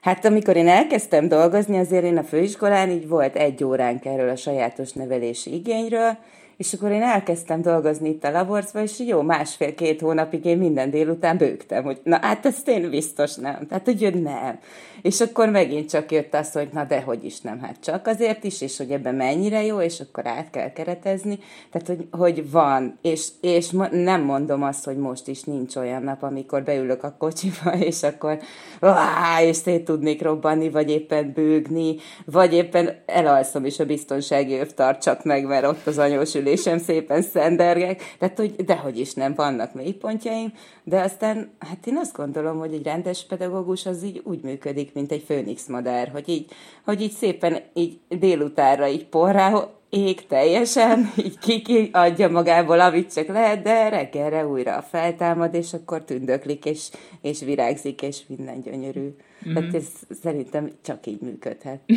Hát 0.00 0.24
amikor 0.24 0.56
én 0.56 0.68
elkezdtem 0.68 1.28
dolgozni, 1.28 1.78
azért 1.78 2.04
én 2.04 2.16
a 2.16 2.22
főiskolán 2.22 2.90
így 2.90 3.08
volt 3.08 3.36
egy 3.36 3.64
óránk 3.64 4.04
erről 4.04 4.28
a 4.28 4.36
sajátos 4.36 4.92
nevelési 4.92 5.54
igényről, 5.54 6.18
és 6.60 6.72
akkor 6.72 6.90
én 6.90 7.02
elkezdtem 7.02 7.62
dolgozni 7.62 8.08
itt 8.08 8.24
a 8.24 8.30
laborcba, 8.30 8.82
és 8.82 8.98
jó, 8.98 9.22
másfél-két 9.22 10.00
hónapig 10.00 10.44
én 10.44 10.58
minden 10.58 10.90
délután 10.90 11.36
bőgtem, 11.36 11.84
hogy 11.84 12.00
na 12.02 12.18
hát 12.22 12.46
ezt 12.46 12.68
én 12.68 12.90
biztos 12.90 13.34
nem. 13.34 13.66
Tehát, 13.66 13.84
hogy 13.84 14.22
nem. 14.22 14.58
És 15.02 15.20
akkor 15.20 15.48
megint 15.48 15.90
csak 15.90 16.12
jött 16.12 16.34
az, 16.34 16.52
hogy 16.52 16.68
na 16.72 16.84
de 16.84 17.00
hogy 17.00 17.24
is 17.24 17.40
nem, 17.40 17.60
hát 17.60 17.76
csak 17.82 18.06
azért 18.06 18.44
is, 18.44 18.60
és 18.60 18.76
hogy 18.76 18.90
ebben 18.90 19.14
mennyire 19.14 19.64
jó, 19.64 19.80
és 19.80 20.00
akkor 20.00 20.26
át 20.26 20.50
kell 20.50 20.72
keretezni. 20.72 21.38
Tehát, 21.70 21.86
hogy, 21.86 22.06
hogy 22.10 22.50
van, 22.50 22.98
és, 23.02 23.28
és 23.40 23.70
nem 23.90 24.22
mondom 24.22 24.62
azt, 24.62 24.84
hogy 24.84 24.96
most 24.96 25.28
is 25.28 25.42
nincs 25.42 25.76
olyan 25.76 26.02
nap, 26.02 26.22
amikor 26.22 26.62
beülök 26.62 27.02
a 27.02 27.14
kocsiba, 27.18 27.74
és 27.90 28.02
akkor 28.02 28.38
áh, 28.80 29.46
és 29.46 29.56
szét 29.56 29.84
tudnék 29.84 30.22
robbanni, 30.22 30.70
vagy 30.70 30.90
éppen 30.90 31.32
bőgni, 31.32 31.96
vagy 32.24 32.52
éppen 32.52 33.02
elalszom, 33.06 33.64
és 33.64 33.78
a 33.78 33.86
biztonsági 33.86 34.54
öv 34.54 34.70
tartsak 34.70 35.24
meg, 35.24 35.46
mert 35.46 35.66
ott 35.66 35.86
az 35.86 35.98
anyós 35.98 36.34
ülésem 36.50 36.78
szépen 36.78 37.22
szendergek. 37.22 38.16
Tehát, 38.18 38.38
hogy 38.38 38.54
dehogy 38.54 38.98
is 38.98 39.14
nem, 39.14 39.34
vannak 39.34 39.74
mélypontjaim, 39.74 40.52
de 40.84 41.00
aztán, 41.00 41.50
hát 41.58 41.86
én 41.86 41.96
azt 41.96 42.16
gondolom, 42.16 42.58
hogy 42.58 42.72
egy 42.72 42.82
rendes 42.82 43.26
pedagógus 43.26 43.86
az 43.86 44.02
így 44.04 44.20
úgy 44.24 44.42
működik, 44.42 44.92
mint 44.92 45.12
egy 45.12 45.22
főnix 45.26 45.66
madár, 45.66 46.08
hogy 46.08 46.28
így, 46.28 46.50
hogy 46.84 47.02
így 47.02 47.12
szépen 47.12 47.60
így 47.74 47.98
délutára 48.08 48.88
így 48.88 49.06
porrá 49.06 49.68
ég 49.90 50.26
teljesen, 50.26 51.12
így 51.26 51.38
kiki 51.38 51.90
adja 51.92 52.28
magából, 52.28 52.80
amit 52.80 53.12
csak 53.14 53.26
lehet, 53.26 53.62
de 53.62 53.88
reggelre 53.88 54.46
újra 54.46 54.82
feltámad, 54.90 55.54
és 55.54 55.72
akkor 55.72 56.04
tündöklik, 56.04 56.64
és, 56.64 56.88
és 57.20 57.40
virágzik, 57.40 58.02
és 58.02 58.20
minden 58.26 58.60
gyönyörű. 58.60 59.00
Mm-hmm. 59.00 59.54
Tehát 59.54 59.74
ez 59.74 59.86
szerintem 60.22 60.70
csak 60.82 61.06
így 61.06 61.20
működhet. 61.20 61.80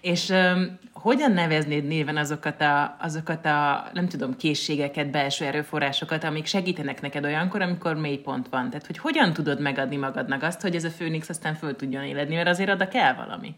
És 0.00 0.28
um, 0.28 0.78
hogyan 1.00 1.32
neveznéd 1.32 1.86
néven 1.86 2.16
azokat 2.16 2.60
a, 2.60 2.96
azokat 3.00 3.46
a, 3.46 3.90
nem 3.92 4.08
tudom, 4.08 4.36
készségeket, 4.36 5.10
belső 5.10 5.44
erőforrásokat, 5.44 6.24
amik 6.24 6.46
segítenek 6.46 7.00
neked 7.00 7.24
olyankor, 7.24 7.62
amikor 7.62 7.94
mélypont 7.94 8.48
van? 8.48 8.70
Tehát, 8.70 8.86
hogy 8.86 8.98
hogyan 8.98 9.32
tudod 9.32 9.60
megadni 9.60 9.96
magadnak 9.96 10.42
azt, 10.42 10.60
hogy 10.60 10.74
ez 10.74 10.84
a 10.84 10.90
főnix 10.90 11.28
aztán 11.28 11.54
föl 11.54 11.76
tudjon 11.76 12.04
éledni, 12.04 12.34
mert 12.34 12.48
azért 12.48 12.70
oda 12.70 12.88
kell 12.88 13.14
valami. 13.14 13.54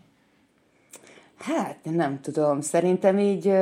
Hát, 1.39 1.79
nem 1.83 2.21
tudom. 2.21 2.61
Szerintem 2.61 3.19
így, 3.19 3.53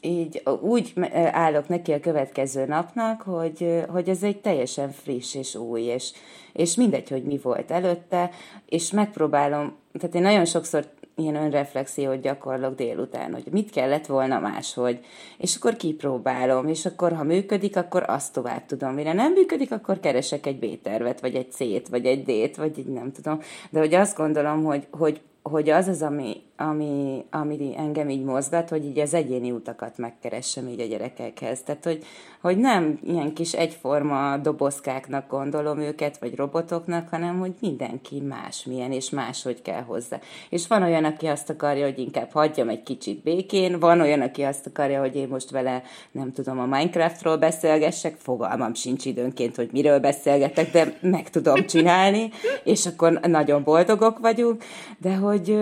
így 0.00 0.42
úgy 0.60 0.92
állok 1.30 1.68
neki 1.68 1.92
a 1.92 2.00
következő 2.00 2.66
napnak, 2.66 3.22
hogy, 3.22 3.84
hogy 3.88 4.08
ez 4.08 4.22
egy 4.22 4.40
teljesen 4.40 4.90
friss 4.90 5.34
és 5.34 5.54
új, 5.54 5.80
és, 5.80 6.12
és 6.52 6.74
mindegy, 6.74 7.08
hogy 7.08 7.22
mi 7.22 7.38
volt 7.42 7.70
előtte, 7.70 8.30
és 8.66 8.90
megpróbálom, 8.90 9.76
tehát 9.92 10.14
én 10.14 10.22
nagyon 10.22 10.44
sokszor 10.44 10.84
ilyen 11.18 11.34
önreflexiót 11.34 12.20
gyakorlok 12.20 12.74
délután, 12.74 13.32
hogy 13.32 13.44
mit 13.50 13.70
kellett 13.70 14.06
volna 14.06 14.38
máshogy, 14.38 15.04
és 15.38 15.56
akkor 15.56 15.76
kipróbálom, 15.76 16.68
és 16.68 16.86
akkor 16.86 17.12
ha 17.12 17.22
működik, 17.22 17.76
akkor 17.76 18.04
azt 18.06 18.32
tovább 18.32 18.66
tudom. 18.66 18.94
Mire 18.94 19.12
nem 19.12 19.32
működik, 19.32 19.72
akkor 19.72 20.00
keresek 20.00 20.46
egy 20.46 20.58
B-tervet, 20.58 21.20
vagy 21.20 21.34
egy 21.34 21.52
C-t, 21.52 21.88
vagy 21.88 22.06
egy 22.06 22.22
D-t, 22.22 22.56
vagy 22.56 22.78
egy 22.78 22.86
nem 22.86 23.12
tudom. 23.12 23.40
De 23.70 23.78
hogy 23.78 23.94
azt 23.94 24.16
gondolom, 24.16 24.64
hogy, 24.64 24.86
hogy, 24.90 25.20
hogy 25.42 25.70
az 25.70 25.88
az, 25.88 26.02
ami, 26.02 26.42
ami, 26.60 27.24
ami 27.30 27.74
engem 27.76 28.08
így 28.08 28.24
mozgat, 28.24 28.68
hogy 28.68 28.84
így 28.84 28.98
az 28.98 29.14
egyéni 29.14 29.50
utakat 29.50 29.98
megkeressem 29.98 30.68
így 30.68 30.80
a 30.80 30.86
gyerekekhez. 30.86 31.62
Tehát, 31.62 31.84
hogy, 31.84 32.04
hogy 32.40 32.58
nem 32.58 32.98
ilyen 33.04 33.32
kis 33.34 33.52
egyforma 33.52 34.36
dobozkáknak 34.36 35.30
gondolom 35.30 35.78
őket, 35.78 36.18
vagy 36.18 36.36
robotoknak, 36.36 37.08
hanem 37.08 37.38
hogy 37.38 37.54
mindenki 37.60 38.20
másmilyen, 38.20 38.92
és 38.92 39.10
máshogy 39.10 39.62
kell 39.62 39.82
hozzá. 39.82 40.18
És 40.50 40.66
van 40.66 40.82
olyan, 40.82 41.04
aki 41.04 41.26
azt 41.26 41.50
akarja, 41.50 41.84
hogy 41.84 41.98
inkább 41.98 42.30
hagyjam 42.32 42.68
egy 42.68 42.82
kicsit 42.82 43.22
békén, 43.22 43.78
van 43.78 44.00
olyan, 44.00 44.20
aki 44.20 44.42
azt 44.42 44.66
akarja, 44.66 45.00
hogy 45.00 45.16
én 45.16 45.28
most 45.28 45.50
vele, 45.50 45.82
nem 46.10 46.32
tudom, 46.32 46.58
a 46.58 46.66
Minecraftról 46.66 47.36
beszélgessek, 47.36 48.16
fogalmam 48.16 48.74
sincs 48.74 49.04
időnként, 49.04 49.56
hogy 49.56 49.68
miről 49.72 49.98
beszélgetek, 49.98 50.70
de 50.70 50.98
meg 51.00 51.30
tudom 51.30 51.66
csinálni, 51.66 52.30
és 52.64 52.86
akkor 52.86 53.20
nagyon 53.20 53.62
boldogok 53.62 54.18
vagyunk, 54.18 54.64
de 54.98 55.14
hogy 55.14 55.58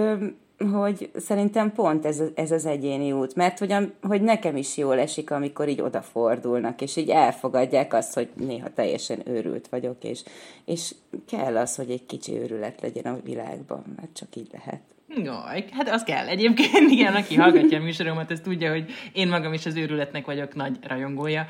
hogy 0.73 1.11
szerintem 1.17 1.73
pont 1.73 2.07
ez, 2.07 2.23
ez 2.35 2.51
az 2.51 2.67
egyéni 2.67 3.13
út, 3.13 3.35
mert 3.35 3.59
hogy, 3.59 3.75
hogy 4.03 4.23
nekem 4.23 4.57
is 4.57 4.77
jól 4.77 4.99
esik, 4.99 5.31
amikor 5.31 5.69
így 5.69 5.81
odafordulnak, 5.81 6.81
és 6.81 6.97
így 6.97 7.11
elfogadják 7.11 7.95
azt, 7.95 8.15
hogy 8.15 8.29
néha 8.35 8.73
teljesen 8.75 9.29
őrült 9.29 9.69
vagyok, 9.69 10.05
és, 10.05 10.23
és 10.65 10.95
kell 11.27 11.57
az, 11.57 11.77
hogy 11.77 11.91
egy 11.91 12.07
kicsi 12.07 12.39
őrület 12.39 12.81
legyen 12.81 13.15
a 13.15 13.21
világban, 13.25 13.85
mert 13.97 14.17
csak 14.17 14.37
így 14.37 14.49
lehet. 14.53 14.96
Jaj, 15.09 15.65
hát 15.71 15.89
az 15.89 16.03
kell 16.03 16.27
egyébként, 16.27 16.91
igen, 16.97 17.15
aki 17.15 17.35
hallgatja 17.35 17.79
a 17.79 17.83
műsoromat, 17.83 18.31
ez 18.31 18.41
tudja, 18.41 18.71
hogy 18.71 18.91
én 19.13 19.29
magam 19.29 19.53
is 19.53 19.67
az 19.67 19.77
őrületnek 19.77 20.27
vagyok 20.27 20.55
nagy 20.55 20.79
rajongója. 20.83 21.47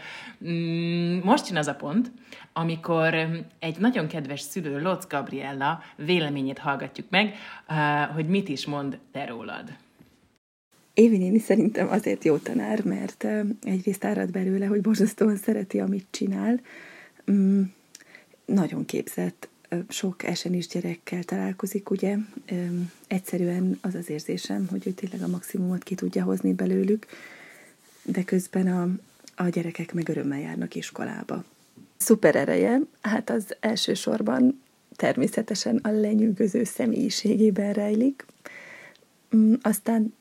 Mm, 0.48 1.18
most 1.22 1.48
jön 1.48 1.56
az 1.56 1.66
a 1.66 1.74
pont, 1.74 2.10
amikor 2.52 3.14
egy 3.58 3.78
nagyon 3.78 4.06
kedves 4.06 4.40
szülő, 4.40 4.80
Lotz 4.80 5.06
Gabriella 5.06 5.82
véleményét 5.96 6.58
hallgatjuk 6.58 7.06
meg, 7.10 7.34
uh, 7.68 8.14
hogy 8.14 8.28
mit 8.28 8.48
is 8.48 8.66
mond 8.66 8.98
te 9.12 9.24
rólad. 9.24 9.76
Évi 10.94 11.16
néni 11.16 11.38
szerintem 11.38 11.88
azért 11.88 12.24
jó 12.24 12.36
tanár, 12.36 12.84
mert 12.84 13.26
egyrészt 13.62 14.04
árad 14.04 14.30
belőle, 14.30 14.66
hogy 14.66 14.80
borzasztóan 14.80 15.36
szereti, 15.36 15.80
amit 15.80 16.06
csinál. 16.10 16.60
Mm, 17.30 17.62
nagyon 18.44 18.84
képzett, 18.84 19.48
sok 19.88 20.22
esenis 20.22 20.66
gyerekkel 20.66 21.22
találkozik, 21.22 21.90
ugye. 21.90 22.16
Egyszerűen 23.06 23.78
az 23.80 23.94
az 23.94 24.10
érzésem, 24.10 24.66
hogy 24.70 24.86
ő 24.86 24.90
tényleg 24.90 25.22
a 25.22 25.28
maximumot 25.28 25.82
ki 25.82 25.94
tudja 25.94 26.24
hozni 26.24 26.52
belőlük, 26.52 27.06
de 28.02 28.24
közben 28.24 28.66
a, 28.66 28.88
a 29.42 29.48
gyerekek 29.48 29.94
meg 29.94 30.08
örömmel 30.08 30.40
járnak 30.40 30.74
iskolába. 30.74 31.44
Szuper 31.96 32.36
ereje, 32.36 32.80
hát 33.00 33.30
az 33.30 33.56
elsősorban 33.60 34.60
természetesen 34.96 35.76
a 35.76 35.88
lenyűgöző 35.88 36.64
személyiségében 36.64 37.72
rejlik, 37.72 38.26
mm, 39.36 39.54
aztán 39.62 40.14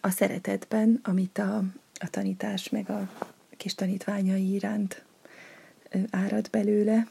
a 0.00 0.10
szeretetben, 0.10 1.00
amit 1.02 1.38
a, 1.38 1.64
a 1.94 2.10
tanítás 2.10 2.68
meg 2.68 2.90
a 2.90 3.10
kis 3.56 3.74
tanítványai 3.74 4.52
iránt 4.52 5.04
árad 6.10 6.50
belőle, 6.50 7.06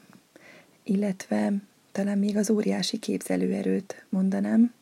illetve 0.84 1.54
talán 1.92 2.18
még 2.18 2.38
az 2.38 2.50
óriási 2.50 3.00
képzelőerőt 3.00 4.06
mondanám, 4.10 4.74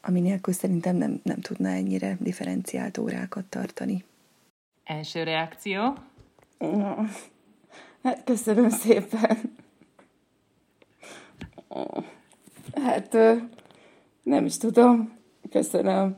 ami 0.00 0.20
nélkül 0.20 0.54
szerintem 0.54 0.96
nem, 0.96 1.20
nem 1.22 1.40
tudna 1.40 1.68
ennyire 1.68 2.16
differenciált 2.20 2.98
órákat 2.98 3.44
tartani. 3.44 4.04
Első 4.84 5.22
reakció? 5.22 5.94
Hát 8.02 8.24
köszönöm 8.24 8.68
szépen. 8.68 9.38
Hát 12.74 13.16
nem 14.22 14.44
is 14.44 14.56
tudom. 14.56 15.20
Köszönöm. 15.50 16.16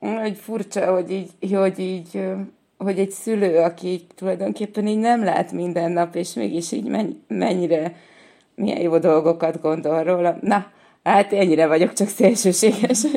Egy 0.00 0.38
furcsa, 0.38 0.92
hogy 0.92 1.10
így, 1.10 1.52
hogy 1.52 1.78
így, 1.78 2.22
hogy 2.78 2.98
egy 2.98 3.10
szülő, 3.10 3.58
aki 3.58 3.86
így 3.86 4.06
tulajdonképpen 4.14 4.86
így 4.86 4.98
nem 4.98 5.24
lát 5.24 5.52
minden 5.52 5.92
nap, 5.92 6.14
és 6.14 6.34
mégis 6.34 6.72
így 6.72 7.12
mennyire, 7.28 7.96
milyen 8.54 8.80
jó 8.80 8.98
dolgokat 8.98 9.60
gondol 9.60 10.02
róla. 10.02 10.38
Na, 10.40 10.66
hát 11.02 11.32
ennyire 11.32 11.66
vagyok 11.66 11.92
csak 11.92 12.08
szélsőséges. 12.08 13.02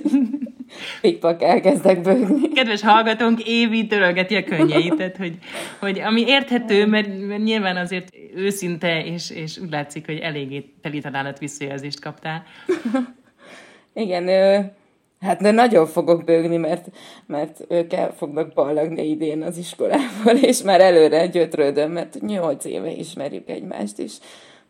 pikpak 1.02 1.44
elkezdek 1.44 2.02
bőgni. 2.02 2.50
Kedves 2.50 2.82
hallgatónk, 2.82 3.48
Évi 3.48 3.88
törölgeti 3.88 4.36
a 4.36 4.44
könnyeit, 4.44 4.96
tehát, 4.96 5.18
hogy, 5.18 5.38
hogy 5.80 6.00
ami 6.00 6.24
érthető, 6.28 6.86
mert, 6.86 7.28
mert 7.28 7.44
nyilván 7.44 7.78
azért 7.78 8.16
őszinte, 8.36 9.06
és, 9.06 9.30
és 9.30 9.58
úgy 9.58 9.72
látszik, 9.72 10.06
hogy 10.06 10.18
eléggé 10.18 10.74
teli 10.82 11.00
találat 11.00 11.40
visszajelzést 11.40 12.00
kaptál. 12.00 12.44
Igen, 13.94 14.30
hát 15.20 15.42
de 15.42 15.52
nagyon 15.52 15.86
fogok 15.86 16.24
bőgni, 16.24 16.58
mert, 16.58 16.88
mert 17.26 17.66
ők 17.70 17.94
el 17.94 18.14
fognak 18.14 18.54
ballagni 18.54 19.10
idén 19.10 19.42
az 19.42 19.58
iskolából, 19.58 20.36
és 20.50 20.62
már 20.62 20.82
előre 20.82 21.28
gyötrődöm, 21.28 21.92
mert 21.92 22.22
nyolc 22.22 22.66
éve 22.66 22.92
ismerjük 22.92 23.50
egymást 23.50 23.98
is. 23.98 24.18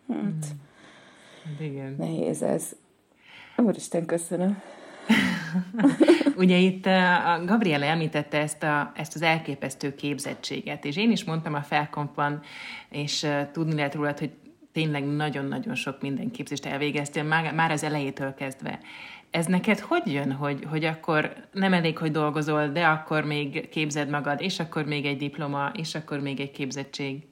Hát, 0.07 0.17
hmm. 0.17 1.65
Igen. 1.67 1.95
Nehéz 1.97 2.41
ez. 2.41 2.75
Úristen, 3.57 4.05
köszönöm. 4.05 4.61
Ugye 6.35 6.57
itt 6.57 6.85
eh, 6.85 7.29
a 7.29 7.45
Gabriela 7.45 7.85
említette 7.85 8.37
ezt, 8.37 8.63
a, 8.63 8.91
ezt 8.95 9.15
az 9.15 9.21
elképesztő 9.21 9.95
képzettséget, 9.95 10.85
és 10.85 10.97
én 10.97 11.11
is 11.11 11.23
mondtam 11.23 11.53
a 11.53 11.61
felkompban, 11.61 12.41
és 12.89 13.23
uh, 13.23 13.51
tudni 13.51 13.75
lehet 13.75 13.95
róla, 13.95 14.13
hogy 14.19 14.31
tényleg 14.71 15.05
nagyon-nagyon 15.05 15.75
sok 15.75 16.01
minden 16.01 16.31
képzést 16.31 16.65
elvégeztél, 16.65 17.23
már, 17.23 17.53
már 17.53 17.71
az 17.71 17.83
elejétől 17.83 18.33
kezdve. 18.33 18.79
Ez 19.31 19.45
neked 19.45 19.79
hogy 19.79 20.01
jön, 20.05 20.31
hogy, 20.31 20.65
hogy 20.69 20.85
akkor 20.85 21.33
nem 21.51 21.73
elég, 21.73 21.97
hogy 21.97 22.11
dolgozol, 22.11 22.67
de 22.67 22.85
akkor 22.85 23.23
még 23.23 23.69
képzed 23.69 24.09
magad, 24.09 24.41
és 24.41 24.59
akkor 24.59 24.85
még 24.85 25.05
egy 25.05 25.17
diploma, 25.17 25.71
és 25.73 25.95
akkor 25.95 26.19
még 26.19 26.39
egy 26.39 26.51
képzettség? 26.51 27.27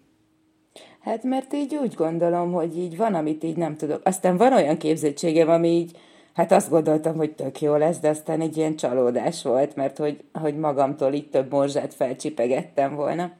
Hát 0.99 1.23
mert 1.23 1.53
így 1.53 1.75
úgy 1.75 1.93
gondolom, 1.93 2.51
hogy 2.51 2.77
így 2.77 2.97
van, 2.97 3.13
amit 3.13 3.43
így 3.43 3.57
nem 3.57 3.75
tudok. 3.75 4.01
Aztán 4.03 4.37
van 4.37 4.53
olyan 4.53 4.77
képzettségem, 4.77 5.49
ami 5.49 5.67
így 5.67 5.97
Hát 6.35 6.51
azt 6.51 6.69
gondoltam, 6.69 7.15
hogy 7.15 7.31
tök 7.31 7.61
jó 7.61 7.75
lesz, 7.75 7.99
de 7.99 8.09
aztán 8.09 8.41
egy 8.41 8.57
ilyen 8.57 8.75
csalódás 8.75 9.43
volt, 9.43 9.75
mert 9.75 9.97
hogy, 9.97 10.23
hogy 10.33 10.57
magamtól 10.57 11.13
itt 11.13 11.31
több 11.31 11.51
morzsát 11.51 11.93
felcsipegettem 11.93 12.95
volna. 12.95 13.31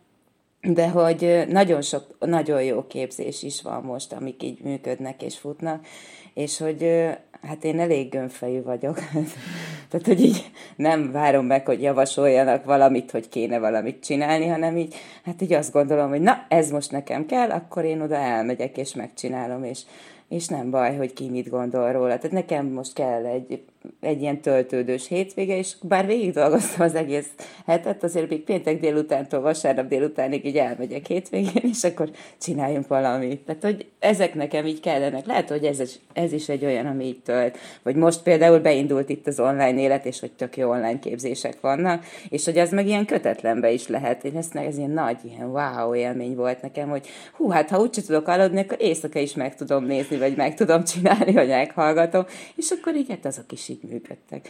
De 0.61 0.89
hogy 0.89 1.43
nagyon 1.47 1.81
sok, 1.81 2.15
nagyon 2.19 2.63
jó 2.63 2.87
képzés 2.87 3.43
is 3.43 3.61
van 3.61 3.83
most, 3.83 4.13
amik 4.13 4.43
így 4.43 4.61
működnek 4.63 5.21
és 5.21 5.37
futnak, 5.37 5.85
és 6.33 6.57
hogy 6.57 7.09
hát 7.45 7.63
én 7.63 7.79
elég 7.79 8.09
gönfejű 8.09 8.61
vagyok. 8.61 8.99
Tehát, 9.89 10.05
hogy 10.05 10.21
így 10.21 10.51
nem 10.75 11.11
várom 11.11 11.45
meg, 11.45 11.65
hogy 11.65 11.81
javasoljanak 11.81 12.65
valamit, 12.65 13.11
hogy 13.11 13.29
kéne 13.29 13.59
valamit 13.59 14.03
csinálni, 14.03 14.47
hanem 14.47 14.77
így, 14.77 14.95
hát 15.23 15.41
így 15.41 15.53
azt 15.53 15.71
gondolom, 15.71 16.09
hogy 16.09 16.21
na, 16.21 16.45
ez 16.49 16.71
most 16.71 16.91
nekem 16.91 17.25
kell, 17.25 17.49
akkor 17.49 17.83
én 17.83 18.01
oda 18.01 18.15
elmegyek 18.15 18.77
és 18.77 18.93
megcsinálom, 18.93 19.63
és, 19.63 19.81
és 20.29 20.47
nem 20.47 20.69
baj, 20.69 20.95
hogy 20.95 21.13
ki 21.13 21.29
mit 21.29 21.49
gondol 21.49 21.91
róla. 21.91 22.17
Tehát 22.17 22.31
nekem 22.31 22.65
most 22.65 22.93
kell 22.93 23.25
egy, 23.25 23.63
egy 24.01 24.21
ilyen 24.21 24.41
töltődős 24.41 25.07
hétvége, 25.07 25.57
és 25.57 25.73
bár 25.81 26.05
végig 26.05 26.33
dolgoztam 26.33 26.85
az 26.85 26.95
egész 26.95 27.29
hetet, 27.65 28.03
azért 28.03 28.29
még 28.29 28.43
péntek 28.43 28.79
délutántól 28.79 29.41
vasárnap 29.41 29.87
délutánig 29.87 30.45
így 30.45 30.57
elmegyek 30.57 31.05
hétvégén, 31.05 31.63
és 31.71 31.83
akkor 31.83 32.09
csináljunk 32.41 32.87
valamit. 32.87 33.39
Tehát, 33.39 33.63
hogy 33.63 33.85
ezek 33.99 34.33
nekem 34.33 34.65
így 34.65 34.79
kellenek. 34.79 35.25
Lehet, 35.25 35.49
hogy 35.49 35.63
ez, 35.63 35.97
ez 36.13 36.33
is 36.33 36.49
egy 36.49 36.65
olyan, 36.65 36.85
ami 36.85 37.05
így 37.05 37.21
tölt. 37.21 37.57
Vagy 37.83 37.95
most 37.95 38.23
például 38.23 38.59
beindult 38.59 39.09
itt 39.09 39.27
az 39.27 39.39
online 39.39 39.79
élet, 39.79 40.05
és 40.05 40.19
hogy 40.19 40.31
tök 40.31 40.57
jó 40.57 40.69
online 40.69 40.99
képzések 40.99 41.61
vannak, 41.61 42.05
és 42.29 42.45
hogy 42.45 42.57
az 42.57 42.71
meg 42.71 42.87
ilyen 42.87 43.05
kötetlenbe 43.05 43.71
is 43.71 43.87
lehet. 43.87 44.23
Én 44.23 44.37
ezt 44.37 44.55
ez 44.55 44.77
ilyen 44.77 44.89
nagy, 44.89 45.17
ilyen 45.23 45.49
wow 45.49 45.95
élmény 45.95 46.35
volt 46.35 46.61
nekem, 46.61 46.89
hogy 46.89 47.07
hú, 47.33 47.49
hát 47.49 47.69
ha 47.69 47.79
úgyse 47.79 48.01
tudok 48.01 48.27
aludni, 48.27 48.59
akkor 48.59 48.77
éjszaka 48.79 49.19
is 49.19 49.33
meg 49.33 49.55
tudom 49.55 49.85
nézni, 49.85 50.17
vagy 50.17 50.35
meg 50.35 50.55
tudom 50.55 50.83
csinálni, 50.83 51.31
vagy 51.31 51.47
meghallgatom, 51.47 52.25
és 52.55 52.69
akkor 52.69 52.95
így 52.95 53.09
hát 53.09 53.25
azok 53.25 53.51
is 53.51 53.69
így 53.83 53.91
működtek. 53.91 54.49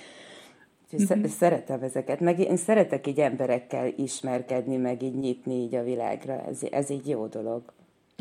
Úgyhogy 0.83 1.17
uh-huh. 1.17 1.31
szeretem 1.31 1.83
ezeket, 1.83 2.19
meg 2.19 2.39
én 2.39 2.57
szeretek 2.57 3.07
így 3.07 3.19
emberekkel 3.19 3.93
ismerkedni, 3.95 4.75
meg 4.75 5.01
így 5.01 5.15
nyitni 5.15 5.53
így 5.53 5.75
a 5.75 5.83
világra, 5.83 6.45
ez, 6.47 6.59
ez 6.71 6.89
így 6.89 7.07
jó 7.07 7.25
dolog. 7.25 7.73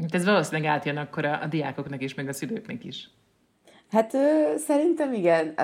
Hát 0.03 0.15
ez 0.15 0.25
valószínűleg 0.25 0.71
átjön 0.71 0.97
akkor 0.97 1.25
a, 1.25 1.43
a 1.43 1.47
diákoknak 1.47 2.03
is, 2.03 2.15
meg 2.15 2.29
a 2.29 2.33
szülőknek 2.33 2.85
is. 2.85 3.11
Hát 3.91 4.15
ö, 4.15 4.55
szerintem 4.57 5.13
igen, 5.13 5.47
ö, 5.57 5.63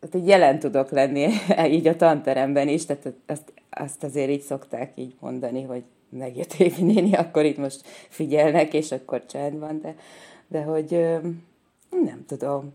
hát 0.00 0.14
így 0.14 0.26
jelen 0.26 0.58
tudok 0.58 0.90
lenni 0.90 1.28
így 1.76 1.86
a 1.86 1.96
tanteremben 1.96 2.68
is, 2.68 2.86
tehát 2.86 3.12
azt, 3.26 3.52
azt 3.70 4.04
azért 4.04 4.30
így 4.30 4.40
szokták 4.40 4.92
így 4.94 5.14
mondani, 5.20 5.62
hogy 5.62 5.82
megjött 6.08 6.52
Évi 6.52 6.82
néni, 6.82 7.12
akkor 7.12 7.44
itt 7.44 7.56
most 7.56 7.86
figyelnek, 8.08 8.74
és 8.74 8.92
akkor 8.92 9.26
csend 9.26 9.58
van, 9.58 9.80
de, 9.80 9.94
de 10.48 10.62
hogy 10.62 10.94
ö, 10.94 11.18
nem 11.90 12.24
tudom, 12.26 12.72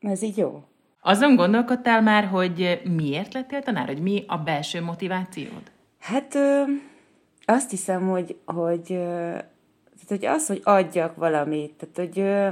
ez 0.00 0.22
így 0.22 0.36
jó. 0.36 0.62
Azon 1.08 1.36
gondolkodtál 1.36 2.02
már, 2.02 2.24
hogy 2.24 2.80
miért 2.96 3.34
lettél 3.34 3.62
tanár, 3.62 3.86
hogy 3.86 4.02
mi 4.02 4.24
a 4.26 4.36
belső 4.36 4.82
motivációd? 4.82 5.62
Hát 5.98 6.34
ö, 6.34 6.62
azt 7.44 7.70
hiszem, 7.70 8.08
hogy, 8.08 8.36
hogy, 8.44 8.92
ö, 8.92 8.94
tehát, 8.94 10.08
hogy 10.08 10.24
az, 10.24 10.46
hogy 10.46 10.60
adjak 10.64 11.16
valamit, 11.16 11.72
tehát 11.72 11.96
hogy, 11.96 12.22
ö, 12.22 12.48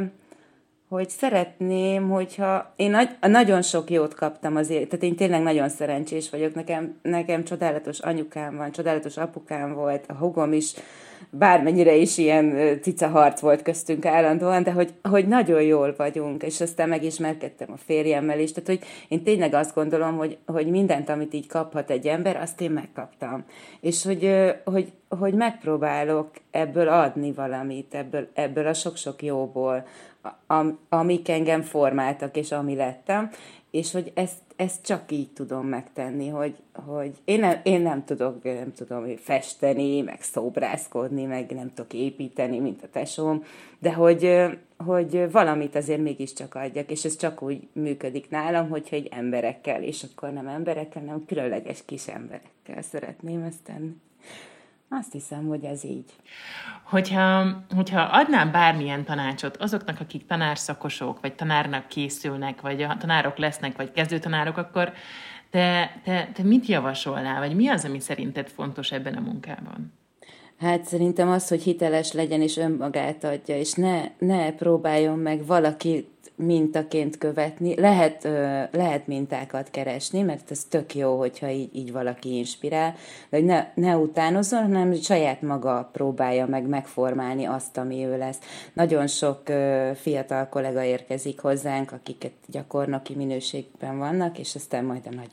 hogy 0.94 1.08
szeretném, 1.08 2.08
hogyha 2.08 2.72
én 2.76 2.90
nagy, 2.90 3.08
nagyon 3.20 3.62
sok 3.62 3.90
jót 3.90 4.14
kaptam 4.14 4.56
azért, 4.56 4.88
tehát 4.88 5.04
én 5.04 5.16
tényleg 5.16 5.42
nagyon 5.42 5.68
szerencsés 5.68 6.30
vagyok, 6.30 6.54
nekem, 6.54 6.98
nekem 7.02 7.44
csodálatos 7.44 7.98
anyukám 7.98 8.56
van, 8.56 8.72
csodálatos 8.72 9.16
apukám 9.16 9.74
volt, 9.74 10.04
a 10.08 10.12
hugom 10.12 10.52
is, 10.52 10.74
bármennyire 11.30 11.94
is 11.94 12.18
ilyen 12.18 12.78
cica 12.82 13.08
harc 13.08 13.40
volt 13.40 13.62
köztünk 13.62 14.06
állandóan, 14.06 14.62
de 14.62 14.72
hogy, 14.72 14.92
hogy 15.02 15.28
nagyon 15.28 15.62
jól 15.62 15.94
vagyunk, 15.96 16.42
és 16.42 16.60
aztán 16.60 16.88
megismerkedtem 16.88 17.72
a 17.72 17.76
férjemmel 17.86 18.38
is, 18.38 18.52
tehát 18.52 18.68
hogy 18.68 18.88
én 19.08 19.22
tényleg 19.22 19.54
azt 19.54 19.74
gondolom, 19.74 20.16
hogy, 20.16 20.38
hogy 20.46 20.66
mindent, 20.66 21.08
amit 21.08 21.34
így 21.34 21.46
kaphat 21.46 21.90
egy 21.90 22.06
ember, 22.06 22.36
azt 22.36 22.60
én 22.60 22.70
megkaptam. 22.70 23.44
És 23.80 24.04
hogy, 24.04 24.30
hogy, 24.64 24.92
hogy 25.08 25.34
megpróbálok 25.34 26.30
ebből 26.50 26.88
adni 26.88 27.32
valamit, 27.32 27.94
ebből, 27.94 28.28
ebből 28.34 28.66
a 28.66 28.74
sok-sok 28.74 29.22
jóból, 29.22 29.84
am, 30.46 30.78
amik 30.88 31.28
engem 31.28 31.62
formáltak, 31.62 32.36
és 32.36 32.52
ami 32.52 32.74
lettem, 32.74 33.30
és 33.70 33.92
hogy 33.92 34.12
ezt, 34.14 34.38
ezt 34.56 34.84
csak 34.84 35.12
így 35.12 35.32
tudom 35.32 35.66
megtenni, 35.66 36.28
hogy, 36.28 36.56
hogy 36.72 37.12
én, 37.24 37.40
nem, 37.40 37.60
én 37.62 37.80
nem 37.80 38.04
tudok, 38.04 38.42
nem 38.42 38.72
tudom 38.72 39.16
festeni, 39.16 40.00
meg 40.00 40.22
szobrászkodni, 40.22 41.24
meg 41.24 41.50
nem 41.50 41.72
tudok 41.74 41.92
építeni, 41.92 42.58
mint 42.58 42.82
a 42.82 42.88
tesóm, 42.92 43.44
de 43.78 43.92
hogy, 43.92 44.44
hogy 44.76 45.30
valamit 45.30 45.74
azért 45.74 46.02
mégiscsak 46.02 46.54
adjak, 46.54 46.90
és 46.90 47.04
ez 47.04 47.16
csak 47.16 47.42
úgy 47.42 47.68
működik 47.72 48.30
nálam, 48.30 48.68
hogyha 48.68 48.96
egy 48.96 49.08
emberekkel, 49.10 49.82
és 49.82 50.06
akkor 50.10 50.32
nem 50.32 50.46
emberekkel, 50.46 51.02
hanem 51.02 51.24
különleges 51.26 51.84
kis 51.84 52.08
emberekkel 52.08 52.82
szeretném 52.82 53.42
ezt 53.42 53.62
tenni. 53.64 53.94
Azt 54.88 55.12
hiszem, 55.12 55.46
hogy 55.46 55.64
ez 55.64 55.84
így. 55.84 56.12
Hogyha, 56.82 57.46
hogyha 57.74 58.00
adnám 58.00 58.50
bármilyen 58.52 59.04
tanácsot 59.04 59.56
azoknak, 59.56 60.00
akik 60.00 60.26
tanárszakosok, 60.26 61.20
vagy 61.20 61.34
tanárnak 61.34 61.88
készülnek, 61.88 62.60
vagy 62.60 62.82
a 62.82 62.96
tanárok 62.96 63.36
lesznek, 63.36 63.76
vagy 63.76 63.92
kezdőtanárok, 63.92 64.56
akkor 64.56 64.92
te, 65.50 66.00
te, 66.04 66.30
te 66.32 66.42
mit 66.42 66.66
javasolnál, 66.66 67.40
vagy 67.40 67.54
mi 67.56 67.68
az, 67.68 67.84
ami 67.84 68.00
szerinted 68.00 68.48
fontos 68.48 68.92
ebben 68.92 69.14
a 69.14 69.20
munkában? 69.20 69.92
Hát 70.58 70.84
szerintem 70.84 71.28
az, 71.28 71.48
hogy 71.48 71.62
hiteles 71.62 72.12
legyen 72.12 72.40
és 72.40 72.56
önmagát 72.56 73.24
adja, 73.24 73.56
és 73.56 73.72
ne, 73.72 74.02
ne 74.18 74.52
próbáljon 74.52 75.18
meg 75.18 75.46
valaki 75.46 76.08
mintaként 76.36 77.18
követni. 77.18 77.80
Lehet, 77.80 78.22
lehet 78.72 79.06
mintákat 79.06 79.70
keresni, 79.70 80.22
mert 80.22 80.50
ez 80.50 80.64
tök 80.64 80.94
jó, 80.94 81.18
hogyha 81.18 81.50
így, 81.50 81.76
így 81.76 81.92
valaki 81.92 82.36
inspirál, 82.36 82.94
de 83.30 83.36
hogy 83.36 83.46
ne, 83.46 83.66
ne 83.74 83.96
utánozzon, 83.96 84.62
hanem 84.62 84.94
saját 84.94 85.42
maga 85.42 85.88
próbálja 85.92 86.46
meg 86.46 86.66
megformálni 86.66 87.44
azt, 87.44 87.76
ami 87.76 88.04
ő 88.04 88.18
lesz. 88.18 88.38
Nagyon 88.72 89.06
sok 89.06 89.42
fiatal 89.94 90.48
kollega 90.48 90.82
érkezik 90.82 91.40
hozzánk, 91.40 91.92
akiket 91.92 92.32
gyakornoki 92.46 93.14
minőségben 93.14 93.98
vannak, 93.98 94.38
és 94.38 94.54
aztán 94.54 94.84
majd 94.84 95.06
a 95.10 95.14
nagy 95.14 95.30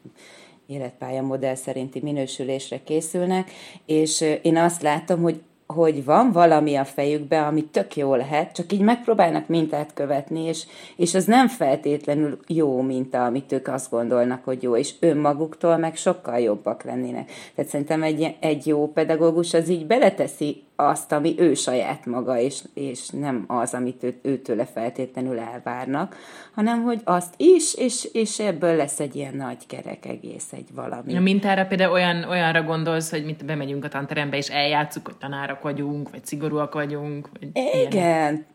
életpálya 0.68 1.22
modell 1.22 1.56
szerinti 1.56 2.00
minősülésre 2.02 2.84
készülnek, 2.84 3.52
és 3.86 4.26
én 4.42 4.58
azt 4.58 4.82
látom, 4.82 5.22
hogy 5.22 5.42
hogy 5.72 6.06
van 6.06 6.32
valami 6.32 6.76
a 6.76 6.86
fejükbe, 6.86 7.46
ami 7.46 7.64
tök 7.64 7.96
jó 7.96 8.16
lehet, 8.16 8.52
csak 8.52 8.74
így 8.74 8.82
megpróbálnak 8.82 9.48
mintát 9.48 9.94
követni, 9.94 10.44
és, 10.44 10.66
és 10.96 11.16
az 11.16 11.26
nem 11.26 11.48
feltétlenül 11.48 12.40
jó 12.48 12.82
minta, 12.82 13.26
amit 13.26 13.52
ők 13.52 13.68
azt 13.68 13.90
gondolnak, 13.90 14.44
hogy 14.44 14.64
jó, 14.64 14.76
és 14.76 14.94
önmaguktól 15.00 15.78
meg 15.78 15.96
sokkal 15.96 16.40
jobbak 16.40 16.84
lennének. 16.84 17.32
Tehát 17.56 17.72
szerintem 17.72 18.04
egy, 18.04 18.36
egy 18.40 18.68
jó 18.68 18.92
pedagógus 18.92 19.54
az 19.54 19.70
így 19.70 19.86
beleteszi 19.86 20.64
azt, 20.88 21.12
ami 21.12 21.36
ő 21.38 21.54
saját 21.54 22.06
maga, 22.06 22.40
és, 22.40 22.62
és 22.74 23.10
nem 23.10 23.44
az, 23.48 23.74
amit 23.74 24.04
ő, 24.04 24.20
őtőle 24.22 24.66
feltétlenül 24.66 25.40
elvárnak, 25.40 26.16
hanem 26.54 26.84
hogy 26.84 27.02
azt 27.04 27.34
is, 27.38 27.74
és, 27.76 28.10
és 28.14 28.40
ebből 28.40 28.76
lesz 28.76 29.00
egy 29.00 29.16
ilyen 29.16 29.36
nagy 29.36 29.66
kerek 29.68 30.06
egész, 30.06 30.52
egy 30.52 30.68
valami. 30.76 31.18
A 31.18 31.20
mintára 31.20 31.66
például 31.66 31.92
olyan, 31.92 32.24
olyanra 32.24 32.64
gondolsz, 32.64 33.10
hogy 33.10 33.26
mit 33.26 33.46
bemegyünk 33.46 33.86
a 33.86 33.90
tanterembe, 33.90 34.38
és 34.38 34.48
eljátszuk, 34.48 35.06
hogy 35.06 35.18
tanárok 35.18 35.62
vagyunk, 35.62 36.10
vagy 36.10 36.26
szigorúak 36.26 36.74
vagyunk. 36.74 37.30
Vagy 37.40 37.50
Igen, 37.54 37.92
ilyenek. 37.92 38.50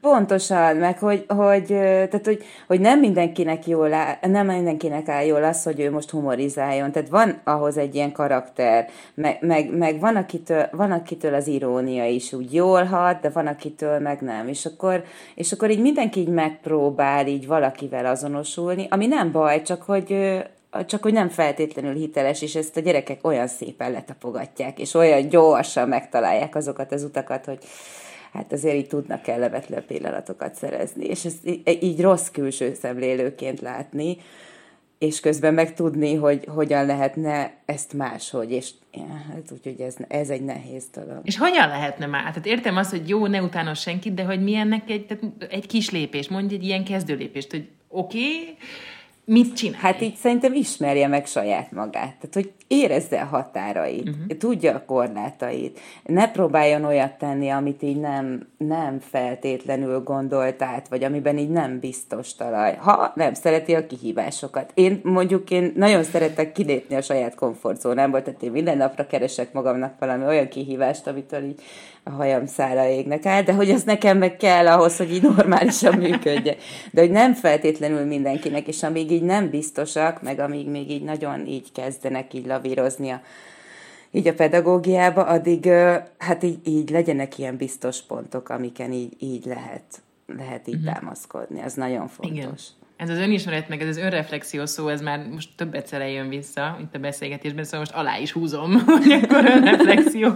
Pontosan, 0.00 0.76
meg 0.76 0.98
hogy, 0.98 1.24
hogy, 1.28 1.66
tehát, 1.66 2.24
hogy, 2.24 2.44
hogy 2.66 2.80
nem 2.80 2.98
mindenkinek 2.98 3.66
jól 3.66 3.92
áll, 3.92 4.16
nem 4.22 4.46
mindenkinek 4.46 5.08
áll 5.08 5.24
jól 5.24 5.44
az, 5.44 5.62
hogy 5.62 5.80
ő 5.80 5.90
most 5.90 6.10
humorizáljon. 6.10 6.92
Tehát 6.92 7.08
van 7.08 7.40
ahhoz 7.44 7.76
egy 7.76 7.94
ilyen 7.94 8.12
karakter, 8.12 8.88
meg, 9.14 9.38
meg, 9.40 9.76
meg 9.76 10.00
van, 10.00 10.16
akitől, 10.16 10.68
van 10.72 10.90
akitől 10.92 11.34
az 11.34 11.46
irónia 11.46 12.06
is 12.06 12.32
úgy 12.32 12.54
jól 12.54 12.84
hat, 12.84 13.20
de 13.20 13.28
van 13.28 13.46
akitől 13.46 13.98
meg 13.98 14.20
nem. 14.20 14.48
És 14.48 14.66
akkor, 14.66 15.04
és 15.34 15.52
akkor 15.52 15.70
így 15.70 15.80
mindenki 15.80 16.20
így 16.20 16.28
megpróbál 16.28 17.26
így 17.26 17.46
valakivel 17.46 18.06
azonosulni, 18.06 18.86
ami 18.90 19.06
nem 19.06 19.32
baj, 19.32 19.62
csak 19.62 19.82
hogy, 19.82 20.40
csak 20.86 21.02
hogy 21.02 21.12
nem 21.12 21.28
feltétlenül 21.28 21.94
hiteles, 21.94 22.42
és 22.42 22.54
ezt 22.54 22.76
a 22.76 22.80
gyerekek 22.80 23.26
olyan 23.26 23.46
szépen 23.46 23.92
letapogatják, 23.92 24.78
és 24.78 24.94
olyan 24.94 25.28
gyorsan 25.28 25.88
megtalálják 25.88 26.54
azokat 26.54 26.92
az 26.92 27.02
utakat, 27.02 27.44
hogy 27.44 27.58
hát 28.32 28.52
azért 28.52 28.76
így 28.76 28.86
tudnak 28.86 29.22
kellemetlen 29.22 29.84
pillanatokat 29.86 30.54
szerezni, 30.54 31.04
és 31.04 31.24
ezt 31.24 31.48
így 31.80 32.00
rossz 32.00 32.28
külső 32.28 32.74
szemlélőként 32.74 33.60
látni, 33.60 34.16
és 34.98 35.20
közben 35.20 35.54
meg 35.54 35.74
tudni, 35.74 36.14
hogy 36.14 36.44
hogyan 36.54 36.86
lehetne 36.86 37.54
ezt 37.64 37.92
máshogy, 37.92 38.50
és 38.50 38.70
ja, 38.92 39.22
hát 39.28 39.52
úgyhogy 39.52 39.80
ez, 39.80 39.96
ez 40.08 40.30
egy 40.30 40.44
nehéz 40.44 40.84
dolog. 40.94 41.20
És 41.22 41.38
hogyan 41.38 41.68
lehetne 41.68 42.06
már? 42.06 42.22
Tehát 42.22 42.46
értem 42.46 42.76
azt, 42.76 42.90
hogy 42.90 43.08
jó, 43.08 43.26
ne 43.26 43.42
utános 43.42 43.80
senkit, 43.80 44.14
de 44.14 44.24
hogy 44.24 44.42
milyennek 44.42 44.90
egy, 44.90 45.06
tehát 45.06 45.24
egy 45.52 45.66
kis 45.66 45.90
lépés, 45.90 46.28
mondj 46.28 46.54
egy 46.54 46.64
ilyen 46.64 46.84
kezdőlépést, 46.84 47.50
hogy 47.50 47.68
oké, 47.88 48.18
okay, 48.18 48.56
mit 49.24 49.54
csinál? 49.54 49.80
Hát 49.80 50.00
így 50.00 50.14
szerintem 50.14 50.54
ismerje 50.54 51.08
meg 51.08 51.26
saját 51.26 51.72
magát. 51.72 52.16
Tehát, 52.16 52.30
hogy 52.32 52.52
érezze 52.70 53.20
a 53.20 53.24
határait, 53.24 54.08
uh-huh. 54.08 54.36
tudja 54.38 54.74
a 54.74 54.84
korlátait. 54.86 55.80
Ne 56.04 56.30
próbáljon 56.30 56.84
olyat 56.84 57.18
tenni, 57.18 57.48
amit 57.48 57.82
így 57.82 58.00
nem, 58.00 58.48
nem 58.56 58.98
feltétlenül 59.00 60.02
gondolt 60.02 60.62
át, 60.62 60.88
vagy 60.88 61.04
amiben 61.04 61.38
így 61.38 61.50
nem 61.50 61.78
biztos 61.78 62.34
talaj. 62.34 62.76
Ha 62.76 63.12
nem 63.14 63.34
szereti 63.34 63.74
a 63.74 63.86
kihívásokat. 63.86 64.70
Én 64.74 65.00
mondjuk 65.02 65.50
én 65.50 65.72
nagyon 65.76 66.02
szeretek 66.02 66.52
kilépni 66.52 66.94
a 66.94 67.02
saját 67.02 67.34
komfortzónámból, 67.34 68.22
tehát 68.22 68.42
én 68.42 68.50
minden 68.50 68.76
napra 68.76 69.06
keresek 69.06 69.52
magamnak 69.52 69.94
valami 69.98 70.24
olyan 70.24 70.48
kihívást, 70.48 71.06
amitől 71.06 71.44
így 71.44 71.60
a 72.04 72.10
hajam 72.10 72.46
szára 72.46 72.86
égnek 72.88 73.26
áll, 73.26 73.42
de 73.42 73.52
hogy 73.52 73.70
ez 73.70 73.82
nekem 73.82 74.18
meg 74.18 74.36
kell 74.36 74.66
ahhoz, 74.66 74.96
hogy 74.96 75.14
így 75.14 75.22
normálisan 75.22 75.98
működje. 75.98 76.56
De 76.90 77.00
hogy 77.00 77.10
nem 77.10 77.34
feltétlenül 77.34 78.04
mindenkinek, 78.04 78.68
és 78.68 78.82
amíg 78.82 79.10
így 79.10 79.22
nem 79.22 79.50
biztosak, 79.50 80.22
meg 80.22 80.38
amíg 80.38 80.68
még 80.68 80.90
így 80.90 81.02
nagyon 81.02 81.46
így 81.46 81.72
kezdenek 81.72 82.34
így 82.34 82.46
lavírozni 82.60 83.10
a, 83.10 83.22
így 84.10 84.28
a 84.28 84.34
pedagógiába, 84.34 85.24
addig 85.24 85.66
hát 86.18 86.42
így, 86.42 86.58
így 86.66 86.90
legyenek 86.90 87.38
ilyen 87.38 87.56
biztos 87.56 88.02
pontok, 88.02 88.48
amiken 88.48 88.92
így, 88.92 89.16
így 89.18 89.44
lehet, 89.44 90.02
lehet 90.26 90.68
így 90.68 90.74
uh-huh. 90.74 90.94
támaszkodni. 90.94 91.60
Ez 91.60 91.74
nagyon 91.74 92.08
fontos. 92.08 92.38
Igen 92.38 92.58
ez 93.00 93.08
az 93.08 93.18
önismeret, 93.18 93.68
meg 93.68 93.82
ez 93.82 93.88
az 93.88 93.96
önreflexió 93.96 94.66
szó, 94.66 94.88
ez 94.88 95.00
már 95.00 95.26
most 95.28 95.48
több 95.56 95.74
egyszer 95.74 96.08
jön 96.08 96.28
vissza 96.28 96.78
itt 96.80 96.94
a 96.94 96.98
beszélgetésben, 96.98 97.64
szóval 97.64 97.78
most 97.80 97.92
alá 97.92 98.18
is 98.18 98.32
húzom, 98.32 98.72
hogy 98.86 99.12
akkor 99.12 99.44
önreflexió, 99.44 100.30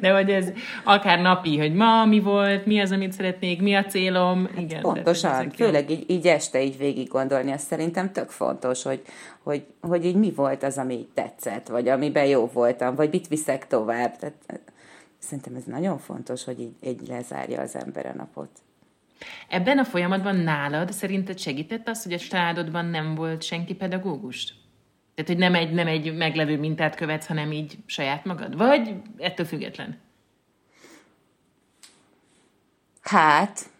de 0.00 0.12
hogy 0.12 0.30
ez 0.30 0.48
akár 0.84 1.20
napi, 1.20 1.58
hogy 1.58 1.72
ma 1.72 2.04
mi 2.04 2.20
volt, 2.20 2.66
mi 2.66 2.80
az, 2.80 2.92
amit 2.92 3.12
szeretnék, 3.12 3.62
mi 3.62 3.74
a 3.74 3.84
célom. 3.84 4.46
Hát 4.46 4.58
Igen, 4.58 4.80
pontosan, 4.80 5.50
főleg 5.50 5.90
így, 5.90 6.04
így 6.10 6.26
este 6.26 6.62
így 6.62 6.78
végig 6.78 7.08
gondolni, 7.08 7.52
azt 7.52 7.66
szerintem 7.66 8.12
tök 8.12 8.30
fontos, 8.30 8.82
hogy, 8.82 9.02
hogy, 9.42 9.64
hogy 9.80 10.04
így 10.04 10.16
mi 10.16 10.32
volt 10.32 10.62
az, 10.62 10.78
ami 10.78 10.94
így 10.94 11.08
tetszett, 11.14 11.68
vagy 11.68 11.88
amiben 11.88 12.26
jó 12.26 12.50
voltam, 12.52 12.94
vagy 12.94 13.08
mit 13.10 13.28
viszek 13.28 13.66
tovább. 13.66 14.16
Tehát, 14.16 14.34
szerintem 15.18 15.54
ez 15.54 15.64
nagyon 15.64 15.98
fontos, 15.98 16.44
hogy 16.44 16.60
így, 16.60 16.74
így 16.84 17.00
lezárja 17.08 17.60
az 17.60 17.76
ember 17.76 18.06
a 18.06 18.14
napot. 18.16 18.50
Ebben 19.48 19.78
a 19.78 19.84
folyamatban 19.84 20.36
nálad 20.36 20.92
szerinted 20.92 21.38
segített 21.38 21.88
az, 21.88 22.02
hogy 22.02 22.12
a 22.12 22.18
családodban 22.18 22.84
nem 22.84 23.14
volt 23.14 23.42
senki 23.42 23.74
pedagógus? 23.74 24.54
Tehát, 25.14 25.30
hogy 25.30 25.38
nem 25.40 25.54
egy, 25.54 25.72
nem 25.72 25.86
egy 25.86 26.16
meglevő 26.16 26.58
mintát 26.58 26.94
követsz, 26.94 27.26
hanem 27.26 27.52
így 27.52 27.78
saját 27.86 28.24
magad? 28.24 28.56
Vagy 28.56 28.94
ettől 29.16 29.46
független? 29.46 29.98
Hát, 33.00 33.70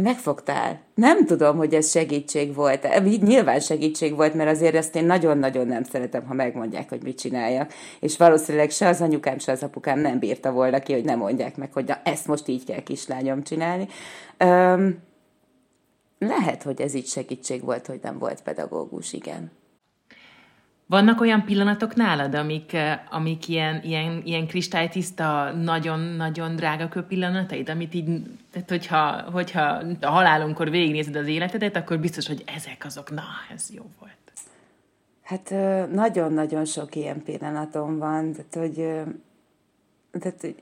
megfogtál. 0.00 0.80
Nem 0.94 1.26
tudom, 1.26 1.56
hogy 1.56 1.74
ez 1.74 1.90
segítség 1.90 2.54
volt. 2.54 3.02
Nyilván 3.20 3.60
segítség 3.60 4.16
volt, 4.16 4.34
mert 4.34 4.50
azért 4.50 4.74
ezt 4.74 4.96
én 4.96 5.04
nagyon-nagyon 5.04 5.66
nem 5.66 5.82
szeretem, 5.84 6.26
ha 6.26 6.34
megmondják, 6.34 6.88
hogy 6.88 7.02
mit 7.02 7.18
csináljak. 7.18 7.72
És 8.00 8.16
valószínűleg 8.16 8.70
se 8.70 8.88
az 8.88 9.00
anyukám, 9.00 9.38
se 9.38 9.52
az 9.52 9.62
apukám 9.62 9.98
nem 9.98 10.18
bírta 10.18 10.52
volna 10.52 10.78
ki, 10.78 10.92
hogy 10.92 11.04
nem 11.04 11.18
mondják 11.18 11.56
meg, 11.56 11.72
hogy 11.72 11.84
na, 11.84 12.00
ezt 12.04 12.26
most 12.26 12.48
így 12.48 12.64
kell 12.64 12.82
kislányom 12.82 13.42
csinálni. 13.42 13.88
Öm, 14.36 14.98
lehet, 16.18 16.62
hogy 16.62 16.80
ez 16.80 16.94
így 16.94 17.06
segítség 17.06 17.64
volt, 17.64 17.86
hogy 17.86 18.00
nem 18.02 18.18
volt 18.18 18.42
pedagógus, 18.42 19.12
igen. 19.12 19.50
Vannak 20.88 21.20
olyan 21.20 21.44
pillanatok 21.44 21.94
nálad, 21.94 22.34
amik, 22.34 22.72
eh, 22.72 23.00
amik 23.10 23.48
ilyen, 23.48 23.80
ilyen, 23.82 24.22
ilyen 24.24 24.46
kristálytiszta, 24.46 25.52
nagyon-nagyon 25.52 26.56
drága 26.56 26.88
kő 26.88 27.02
pillanataid, 27.02 27.68
amit 27.68 27.94
így, 27.94 28.22
tehát 28.50 28.70
hogyha, 28.70 29.30
hogyha 29.32 29.82
a 30.00 30.10
halálunkkor 30.10 30.70
végignézed 30.70 31.16
az 31.16 31.26
életedet, 31.26 31.76
akkor 31.76 31.98
biztos, 31.98 32.26
hogy 32.26 32.42
ezek 32.46 32.84
azok, 32.84 33.10
na, 33.10 33.22
ez 33.54 33.70
jó 33.74 33.82
volt. 33.98 34.14
Hát 35.22 35.50
nagyon-nagyon 35.92 36.64
sok 36.64 36.94
ilyen 36.94 37.22
pillanatom 37.22 37.98
van, 37.98 38.32
tehát 38.32 38.54
hogy, 38.54 38.74
tehát, 40.20 40.40
hogy 40.40 40.54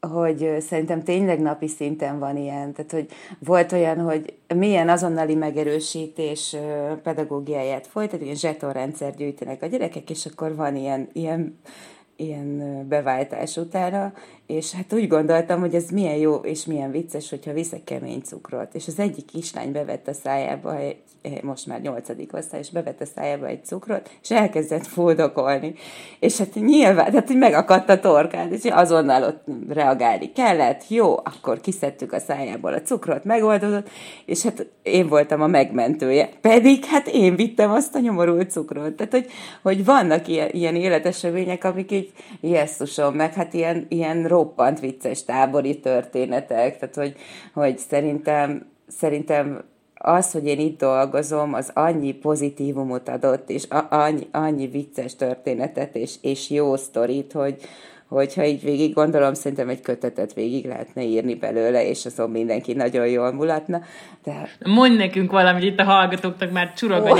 hogy 0.00 0.56
szerintem 0.60 1.02
tényleg 1.02 1.40
napi 1.40 1.66
szinten 1.66 2.18
van 2.18 2.36
ilyen. 2.36 2.72
Tehát, 2.72 2.92
hogy 2.92 3.06
volt 3.38 3.72
olyan, 3.72 4.00
hogy 4.00 4.34
milyen 4.54 4.88
azonnali 4.88 5.34
megerősítés 5.34 6.56
pedagógiáját 7.02 7.86
folytat, 7.86 8.20
ilyen 8.22 8.34
zsetonrendszer 8.34 9.14
gyűjtenek 9.14 9.62
a 9.62 9.66
gyerekek, 9.66 10.10
és 10.10 10.26
akkor 10.26 10.54
van 10.54 10.76
ilyen, 10.76 11.08
ilyen 11.12 11.58
ilyen 12.18 12.84
beváltás 12.88 13.56
utána, 13.56 14.12
és 14.48 14.72
hát 14.72 14.92
úgy 14.92 15.08
gondoltam, 15.08 15.60
hogy 15.60 15.74
ez 15.74 15.90
milyen 15.90 16.16
jó 16.16 16.34
és 16.34 16.64
milyen 16.64 16.90
vicces, 16.90 17.30
hogyha 17.30 17.52
viszek 17.52 17.84
kemény 17.84 18.22
cukrot. 18.22 18.74
És 18.74 18.86
az 18.86 18.98
egyik 18.98 19.24
kislány 19.24 19.72
bevett 19.72 20.08
a 20.08 20.12
szájába 20.12 20.76
egy 20.76 20.96
most 21.42 21.66
már 21.66 21.80
nyolcadik 21.80 22.34
osztály, 22.34 22.60
és 22.60 22.70
bevette 22.70 23.04
szájába 23.04 23.46
egy 23.46 23.64
cukrot, 23.64 24.10
és 24.22 24.30
elkezdett 24.30 24.86
fuldokolni. 24.86 25.74
És 26.20 26.38
hát 26.38 26.54
nyilván, 26.54 27.10
tehát 27.10 27.26
hogy 27.26 27.36
megakadt 27.36 27.88
a 27.88 28.00
torkát, 28.00 28.50
és 28.50 28.64
azonnal 28.64 29.22
ott 29.22 29.44
reagálni 29.68 30.32
kellett, 30.32 30.88
jó, 30.88 31.16
akkor 31.16 31.60
kiszedtük 31.60 32.12
a 32.12 32.18
szájából 32.18 32.72
a 32.72 32.82
cukrot, 32.82 33.24
megoldódott, 33.24 33.88
és 34.26 34.42
hát 34.42 34.66
én 34.82 35.08
voltam 35.08 35.42
a 35.42 35.46
megmentője. 35.46 36.28
Pedig 36.40 36.84
hát 36.84 37.08
én 37.08 37.36
vittem 37.36 37.70
azt 37.70 37.94
a 37.94 37.98
nyomorult 37.98 38.50
cukrot. 38.50 38.92
Tehát, 38.92 39.12
hogy, 39.12 39.26
hogy 39.62 39.84
vannak 39.84 40.28
ilyen, 40.28 40.48
ilyen 40.52 40.76
életesemények, 40.76 41.64
amik 41.64 41.90
így 41.90 42.12
jesszusom, 42.40 43.14
meg 43.14 43.34
hát 43.34 43.54
ilyen, 43.54 43.86
ilyen 43.88 44.26
roppant 44.38 44.80
vicces 44.80 45.24
tábori 45.24 45.80
történetek, 45.80 46.78
tehát 46.78 46.94
hogy, 46.94 47.14
hogy 47.52 47.78
szerintem, 47.78 48.66
szerintem 48.86 49.64
az, 49.94 50.32
hogy 50.32 50.46
én 50.46 50.58
itt 50.58 50.78
dolgozom, 50.78 51.54
az 51.54 51.70
annyi 51.74 52.12
pozitívumot 52.12 53.08
adott, 53.08 53.50
és 53.50 53.64
annyi, 53.88 54.26
annyi 54.32 54.66
vicces 54.66 55.16
történetet, 55.16 55.96
és, 55.96 56.14
és 56.20 56.50
jó 56.50 56.76
sztorit, 56.76 57.32
hogy, 57.32 57.56
hogyha 58.08 58.44
így 58.44 58.62
végig 58.62 58.94
gondolom, 58.94 59.34
szerintem 59.34 59.68
egy 59.68 59.80
kötetet 59.80 60.34
végig 60.34 60.66
lehetne 60.66 61.02
írni 61.02 61.34
belőle, 61.34 61.88
és 61.88 62.06
azon 62.06 62.30
mindenki 62.30 62.72
nagyon 62.72 63.06
jól 63.06 63.32
mulatna. 63.32 63.80
De... 64.24 64.48
Mondj 64.64 64.96
nekünk 64.96 65.30
valamit, 65.30 65.62
itt 65.62 65.78
a 65.78 65.84
hallgatóknak 65.84 66.50
már 66.50 66.72
csurog 66.72 67.04
oh, 67.04 67.18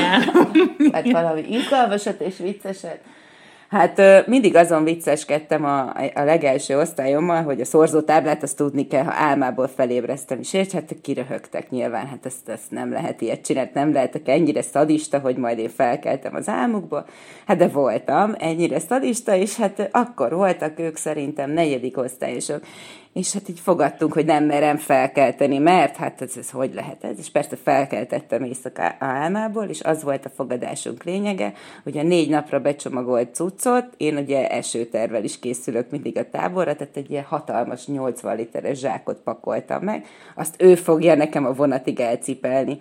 Hát 0.92 1.11
valami 1.11 1.44
izgalmasat 1.48 2.20
és 2.20 2.38
vicceset. 2.38 3.00
Hát 3.68 4.26
mindig 4.26 4.57
azon 4.57 4.85
vicceskedtem 4.85 5.64
a, 5.64 5.81
a 6.14 6.22
legelső 6.24 6.78
osztályommal, 6.78 7.42
hogy 7.42 7.61
a 7.61 7.64
szorzótáblát 7.64 8.42
azt 8.42 8.57
tudni 8.57 8.87
kell, 8.87 9.04
ha 9.04 9.12
álmából 9.14 9.68
felébreztem 9.68 10.38
és 10.38 10.72
hát 10.72 10.96
kiröhögtek 11.02 11.70
nyilván, 11.70 12.07
hát 12.07 12.26
ezt, 12.26 12.48
ezt 12.48 12.70
nem 12.70 12.92
lehet 12.92 13.20
ilyet 13.20 13.44
csinálni, 13.44 13.70
nem 13.74 13.92
lehetek 13.92 14.28
ennyire 14.28 14.62
szadista, 14.62 15.18
hogy 15.18 15.37
majd 15.37 15.59
én 15.59 15.68
felkeltem 15.68 16.35
az 16.35 16.48
álmukból. 16.48 17.07
Hát 17.46 17.57
de 17.57 17.68
voltam 17.68 18.35
ennyire 18.38 18.78
szadista, 18.78 19.35
és 19.35 19.57
hát 19.57 19.88
akkor 19.92 20.33
voltak 20.33 20.78
ők 20.78 20.96
szerintem 20.96 21.50
negyedik 21.50 21.96
osztályosok, 21.96 22.61
és 23.18 23.33
hát 23.33 23.48
így 23.48 23.61
fogadtunk, 23.61 24.12
hogy 24.12 24.24
nem 24.24 24.44
merem 24.44 24.76
felkelteni, 24.76 25.59
mert 25.59 25.96
hát 25.96 26.22
ez, 26.22 26.37
ez 26.37 26.50
hogy 26.50 26.74
lehet 26.74 27.04
ez? 27.04 27.18
És 27.18 27.31
persze 27.31 27.57
felkeltettem 27.57 28.42
éjszaka 28.42 28.94
álmából, 28.98 29.64
és 29.64 29.81
az 29.81 30.02
volt 30.02 30.24
a 30.24 30.28
fogadásunk 30.28 31.04
lényege, 31.04 31.52
hogy 31.83 31.98
a 31.98 32.02
négy 32.02 32.28
napra 32.28 32.61
becsomagolt 32.61 33.35
cuccot, 33.35 33.85
én 33.96 34.16
ugye 34.16 34.48
esőtervel 34.48 35.24
is 35.24 35.38
készülök 35.38 35.90
mindig 35.90 36.18
a 36.18 36.31
táborra, 36.31 36.76
tehát 36.76 36.96
egy 36.96 37.11
ilyen 37.11 37.24
hatalmas 37.24 37.87
80 37.87 38.37
literes 38.37 38.78
zsákot 38.78 39.18
pakoltam 39.24 39.83
meg, 39.83 40.07
azt 40.35 40.54
ő 40.59 40.74
fogja 40.74 41.14
nekem 41.14 41.44
a 41.44 41.52
vonatig 41.52 42.00
elcipelni. 42.00 42.81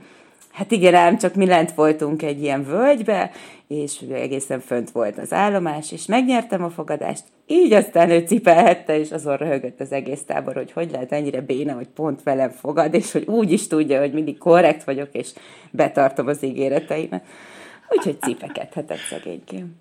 Hát 0.57 0.71
igen, 0.71 0.95
ám 0.95 1.17
csak 1.17 1.35
mi 1.35 1.45
lent 1.45 1.71
voltunk 1.71 2.21
egy 2.21 2.41
ilyen 2.41 2.63
völgybe, 2.63 3.31
és 3.67 4.01
egészen 4.13 4.59
fönt 4.59 4.91
volt 4.91 5.17
az 5.17 5.33
állomás, 5.33 5.91
és 5.91 6.05
megnyertem 6.05 6.63
a 6.63 6.69
fogadást, 6.69 7.23
így 7.47 7.73
aztán 7.73 8.09
ő 8.09 8.19
cipelhette, 8.19 8.99
és 8.99 9.11
azon 9.11 9.37
röhögött 9.37 9.79
az 9.79 9.91
egész 9.91 10.23
tábor, 10.25 10.53
hogy 10.53 10.71
hogy 10.71 10.91
lehet 10.91 11.11
ennyire 11.11 11.41
béna, 11.41 11.73
hogy 11.73 11.87
pont 11.87 12.23
velem 12.23 12.49
fogad, 12.49 12.93
és 12.93 13.11
hogy 13.11 13.25
úgy 13.25 13.51
is 13.51 13.67
tudja, 13.67 13.99
hogy 13.99 14.13
mindig 14.13 14.37
korrekt 14.37 14.83
vagyok, 14.83 15.09
és 15.11 15.29
betartom 15.71 16.27
az 16.27 16.43
ígéreteimet. 16.43 17.23
Úgyhogy 17.89 18.21
cipekedhetett 18.21 18.97
szegénykém. 19.09 19.75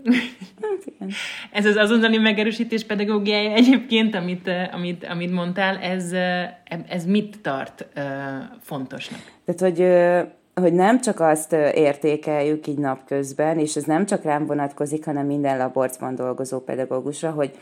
Hát 0.63 0.85
igen. 0.85 1.11
Ez 1.53 1.67
az 1.67 1.77
azonnali 1.77 2.19
megerősítés 2.19 2.85
pedagógiája 2.85 3.53
egyébként, 3.53 4.15
amit, 4.15 4.51
amit, 4.73 5.05
amit 5.05 5.33
mondtál, 5.33 5.77
ez, 5.77 6.13
ez 6.89 7.05
mit 7.05 7.41
tart 7.43 7.87
uh, 7.97 8.03
fontosnak? 8.61 9.21
Tehát, 9.45 9.61
hogy 9.61 9.81
hogy 10.61 10.73
nem 10.73 11.01
csak 11.01 11.21
azt 11.21 11.53
értékeljük 11.53 12.67
így 12.67 12.79
napközben, 12.79 13.59
és 13.59 13.77
ez 13.77 13.85
nem 13.85 14.07
csak 14.07 14.23
rám 14.23 14.47
vonatkozik, 14.47 15.05
hanem 15.05 15.27
minden 15.27 15.59
laborcban 15.59 16.15
dolgozó 16.15 16.59
pedagógusra, 16.59 17.31
hogy 17.31 17.59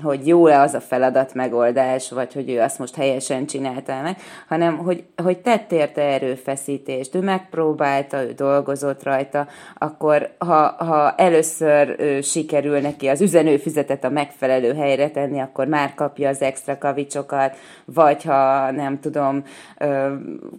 hogy 0.00 0.26
jó-e 0.26 0.60
az 0.60 0.74
a 0.74 0.80
feladat 0.80 1.34
megoldás, 1.34 2.10
vagy 2.10 2.32
hogy 2.32 2.50
ő 2.50 2.60
azt 2.60 2.78
most 2.78 2.94
helyesen 2.94 3.46
csinálta 3.46 4.00
meg, 4.02 4.16
hanem 4.48 4.76
hogy, 4.76 5.04
hogy 5.22 5.38
tett 5.38 5.72
érte 5.72 6.02
erőfeszítést, 6.02 7.14
ő 7.14 7.20
megpróbálta, 7.20 8.22
ő 8.22 8.32
dolgozott 8.32 9.02
rajta, 9.02 9.46
akkor 9.78 10.30
ha, 10.38 10.74
ha 10.78 11.14
először 11.14 11.96
ő, 11.98 12.20
sikerül 12.20 12.80
neki 12.80 13.08
az 13.08 13.20
üzenőfüzetet 13.20 14.04
a 14.04 14.10
megfelelő 14.10 14.74
helyre 14.74 15.10
tenni, 15.10 15.40
akkor 15.40 15.66
már 15.66 15.94
kapja 15.94 16.28
az 16.28 16.42
extra 16.42 16.78
kavicsokat, 16.78 17.56
vagy 17.84 18.24
ha 18.24 18.70
nem 18.70 19.00
tudom, 19.00 19.44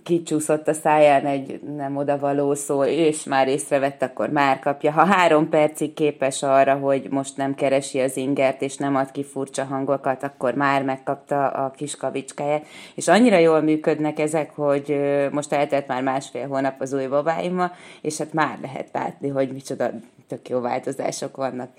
kicsúszott 0.03 0.67
a 0.67 0.73
száján 0.73 1.25
egy 1.25 1.59
nem 1.75 1.97
odavaló 1.97 2.53
szó, 2.53 2.83
és 2.83 3.23
már 3.23 3.47
észrevett, 3.47 4.01
akkor 4.01 4.29
már 4.29 4.59
kapja. 4.59 4.91
Ha 4.91 5.05
három 5.05 5.49
percig 5.49 5.93
képes 5.93 6.43
arra, 6.43 6.73
hogy 6.73 7.07
most 7.09 7.37
nem 7.37 7.55
keresi 7.55 7.99
az 7.99 8.17
ingert, 8.17 8.61
és 8.61 8.77
nem 8.77 8.95
ad 8.95 9.11
ki 9.11 9.22
furcsa 9.23 9.63
hangokat, 9.63 10.23
akkor 10.23 10.53
már 10.53 10.83
megkapta 10.83 11.47
a 11.47 11.71
kis 11.71 11.95
kavicskáját. 11.95 12.65
És 12.95 13.07
annyira 13.07 13.37
jól 13.37 13.61
működnek 13.61 14.19
ezek, 14.19 14.55
hogy 14.55 14.99
most 15.31 15.53
eltelt 15.53 15.87
már 15.87 16.03
másfél 16.03 16.47
hónap 16.47 16.81
az 16.81 16.93
új 16.93 17.07
babáimmal, 17.07 17.71
és 18.01 18.17
hát 18.17 18.33
már 18.33 18.57
lehet 18.61 18.89
látni, 18.91 19.27
hogy 19.27 19.51
micsoda 19.51 19.91
tök 20.27 20.49
jó 20.49 20.59
változások 20.59 21.35
vannak. 21.35 21.69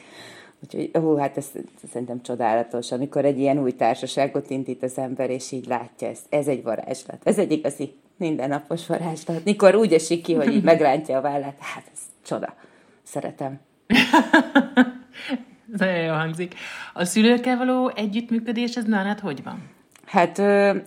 Úgyhogy, 0.63 0.91
ó, 1.03 1.17
hát 1.17 1.37
ez, 1.37 1.47
ez 1.55 1.91
szerintem 1.91 2.23
csodálatos, 2.23 2.93
amikor 2.93 3.25
egy 3.25 3.39
ilyen 3.39 3.59
új 3.59 3.73
társaságot 3.73 4.51
indít 4.51 4.83
az 4.83 4.99
ember, 4.99 5.31
és 5.31 5.53
így 5.53 5.67
látja 5.67 6.09
ezt. 6.09 6.27
Ez 6.29 6.47
egy 6.47 6.63
varázslat. 6.63 7.19
Ez 7.25 7.39
egy 7.39 7.53
igazi 7.53 7.95
mindennapos 8.17 8.87
varázslat. 8.87 9.45
Mikor 9.45 9.75
úgy 9.75 9.93
esik 9.93 10.23
ki, 10.23 10.35
hogy 10.35 10.55
így 10.55 10.65
megrántja 10.73 11.19
a 11.19 11.21
vállát, 11.21 11.57
hát 11.59 11.85
ez 11.93 12.01
csoda. 12.23 12.55
Szeretem. 13.03 13.61
Nagyon 15.67 15.97
jó 15.97 16.13
hangzik. 16.13 16.55
A 16.93 17.05
szülőkkel 17.05 17.57
való 17.57 17.93
együttműködés, 17.95 18.77
ez 18.77 18.85
nálad 18.85 19.21
hogy 19.21 19.43
van? 19.43 19.63
Hát 20.07 20.39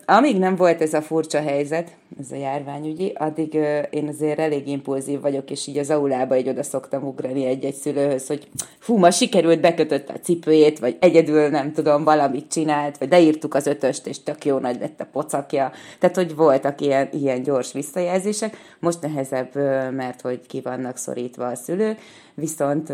amíg 0.06 0.38
nem 0.38 0.56
volt 0.56 0.82
ez 0.82 0.94
a 0.94 1.02
furcsa 1.02 1.42
helyzet, 1.42 1.98
ez 2.20 2.32
a 2.32 2.36
járványügyi, 2.36 3.14
addig 3.16 3.54
én 3.90 4.08
azért 4.08 4.40
elég 4.40 4.68
impulzív 4.68 5.22
vagyok, 5.22 5.52
és 5.52 5.68
így 5.68 5.78
az 5.78 5.90
aulába 5.90 6.36
egy 6.36 6.50
oda 6.50 6.64
szoktam 6.64 7.04
ugrani 7.04 7.46
egy-egy 7.46 7.74
szülőhöz, 7.74 8.28
hogy 8.28 8.48
fú, 8.80 8.98
ma 8.98 9.12
sikerült, 9.12 9.62
bekötött 9.62 10.10
a 10.10 10.20
cipőjét, 10.20 10.80
vagy 10.80 10.98
egyedül 11.00 11.50
nem 11.50 11.74
tudom, 11.74 12.04
valamit 12.04 12.52
csinált, 12.52 12.98
vagy 12.98 13.10
leírtuk 13.10 13.54
az 13.54 13.68
ötöst, 13.68 14.08
és 14.08 14.24
tök 14.24 14.46
jó 14.46 14.58
nagy 14.58 14.80
lett 14.80 15.02
a 15.02 15.08
pocakja. 15.12 15.72
Tehát, 16.00 16.16
hogy 16.16 16.36
voltak 16.36 16.82
ilyen, 16.82 17.10
ilyen 17.12 17.42
gyors 17.44 17.74
visszajelzések. 17.74 18.58
Most 18.80 19.02
nehezebb, 19.02 19.56
mert 19.92 20.22
hogy 20.22 20.48
ki 20.48 20.62
vannak 20.62 20.98
szorítva 20.98 21.48
a 21.48 21.56
szülők, 21.56 22.00
viszont 22.34 22.92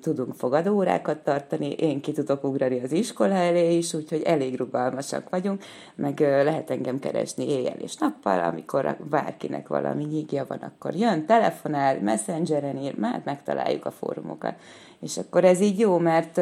tudunk 0.00 0.34
fogadóórákat 0.34 1.18
tartani, 1.18 1.72
én 1.72 2.00
ki 2.00 2.12
tudok 2.12 2.44
ugrani 2.44 2.80
az 2.82 2.92
iskola 2.92 3.34
elé 3.34 3.76
is, 3.76 3.94
úgyhogy 3.94 4.22
elég 4.22 4.56
rugalmasak 4.56 5.28
vagyunk, 5.28 5.62
meg 5.94 6.20
lehet 6.20 6.70
engem 6.70 6.98
keresni 6.98 7.48
éjjel 7.48 7.76
és 7.78 7.94
nappal, 8.08 8.44
amikor 8.44 8.96
bárkinek 9.10 9.68
valami 9.68 10.04
nyígja 10.04 10.44
van, 10.48 10.58
akkor 10.58 10.94
jön, 10.94 11.26
telefonál, 11.26 12.00
messengeren 12.00 12.76
ír, 12.76 12.98
már 12.98 13.22
megtaláljuk 13.24 13.86
a 13.86 13.90
fórumokat. 13.90 14.54
És 15.00 15.18
akkor 15.18 15.44
ez 15.44 15.60
így 15.60 15.78
jó, 15.78 15.98
mert 15.98 16.40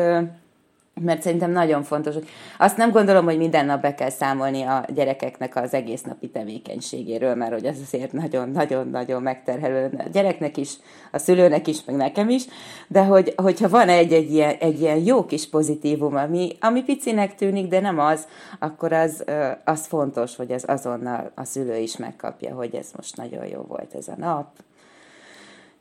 mert 1.01 1.23
szerintem 1.23 1.51
nagyon 1.51 1.83
fontos. 1.83 2.15
Azt 2.59 2.77
nem 2.77 2.91
gondolom, 2.91 3.25
hogy 3.25 3.37
minden 3.37 3.67
nap 3.67 3.81
be 3.81 3.95
kell 3.95 4.11
számolni 4.11 4.63
a 4.63 4.85
gyerekeknek 4.95 5.57
az 5.57 5.75
egész 5.75 6.03
napi 6.03 6.29
tevékenységéről, 6.29 7.35
mert 7.35 7.53
hogy 7.53 7.65
ez 7.65 7.77
azért 7.83 8.13
nagyon-nagyon-nagyon 8.13 9.23
megterhelő 9.23 9.91
a 9.99 10.09
gyereknek 10.13 10.57
is, 10.57 10.77
a 11.13 11.19
szülőnek 11.19 11.67
is, 11.67 11.85
meg 11.85 11.97
nekem 11.97 12.29
is, 12.29 12.47
de 12.89 13.05
hogy, 13.05 13.33
hogyha 13.37 13.69
van 13.69 13.89
egy, 13.89 14.13
egy, 14.13 14.33
ilyen, 14.33 14.55
egy 14.61 14.81
ilyen 14.81 14.99
jó 14.99 15.25
kis 15.25 15.49
pozitívum, 15.49 16.17
ami, 16.17 16.57
ami 16.61 16.83
picinek 16.83 17.35
tűnik, 17.35 17.69
de 17.69 17.81
nem 17.81 17.99
az, 17.99 18.27
akkor 18.59 18.93
az, 18.93 19.25
az 19.65 19.87
fontos, 19.87 20.37
hogy 20.37 20.51
ez 20.51 20.65
azonnal 20.67 21.31
a 21.35 21.45
szülő 21.45 21.77
is 21.77 21.97
megkapja, 21.97 22.55
hogy 22.55 22.75
ez 22.75 22.91
most 22.97 23.17
nagyon 23.17 23.47
jó 23.47 23.61
volt 23.61 23.95
ez 23.95 24.09
a 24.09 24.15
nap, 24.17 24.47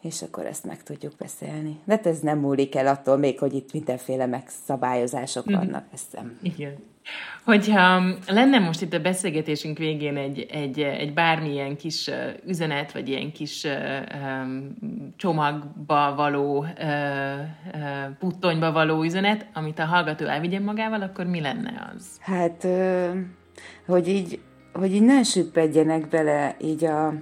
és 0.05 0.21
akkor 0.21 0.45
ezt 0.45 0.65
meg 0.65 0.83
tudjuk 0.83 1.13
beszélni. 1.17 1.79
De 1.83 1.93
hát 1.93 2.05
ez 2.05 2.19
nem 2.19 2.39
múlik 2.39 2.75
el 2.75 2.87
attól 2.87 3.17
még, 3.17 3.39
hogy 3.39 3.53
itt 3.53 3.73
mindenféle 3.73 4.25
megszabályozások 4.25 5.45
mhm. 5.45 5.55
vannak, 5.55 5.85
ezt 5.93 6.13
nem. 6.13 6.39
Igen. 6.41 6.75
Hogyha 7.43 8.03
lenne 8.27 8.59
most 8.59 8.81
itt 8.81 8.93
a 8.93 8.99
beszélgetésünk 8.99 9.77
végén 9.77 10.17
egy, 10.17 10.45
egy, 10.51 10.79
egy 10.79 11.13
bármilyen 11.13 11.77
kis 11.77 12.09
üzenet, 12.47 12.91
vagy 12.91 13.09
ilyen 13.09 13.31
kis 13.31 13.63
um, 13.63 14.75
csomagba 15.17 16.15
való, 16.15 16.57
uh, 16.57 16.67
uh, 17.73 18.17
puttonyba 18.19 18.71
való 18.71 19.03
üzenet, 19.03 19.47
amit 19.53 19.79
a 19.79 19.85
hallgató 19.85 20.25
elvigyen 20.25 20.61
magával, 20.61 21.01
akkor 21.01 21.25
mi 21.25 21.41
lenne 21.41 21.91
az? 21.95 22.17
Hát, 22.19 22.67
hogy 23.85 24.07
így, 24.07 24.39
hogy 24.73 24.93
így 24.93 25.03
ne 25.03 25.23
süppedjenek 25.23 26.07
bele 26.07 26.55
így 26.61 26.85
a 26.85 27.13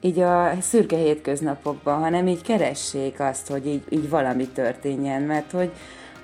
így 0.00 0.20
a 0.20 0.52
szürke 0.60 0.96
hétköznapokban, 0.96 1.98
hanem 1.98 2.26
így 2.26 2.42
keressék 2.42 3.20
azt, 3.20 3.48
hogy 3.48 3.66
így, 3.66 3.82
így 3.88 4.08
valami 4.08 4.46
történjen, 4.46 5.22
mert 5.22 5.50
hogy, 5.50 5.70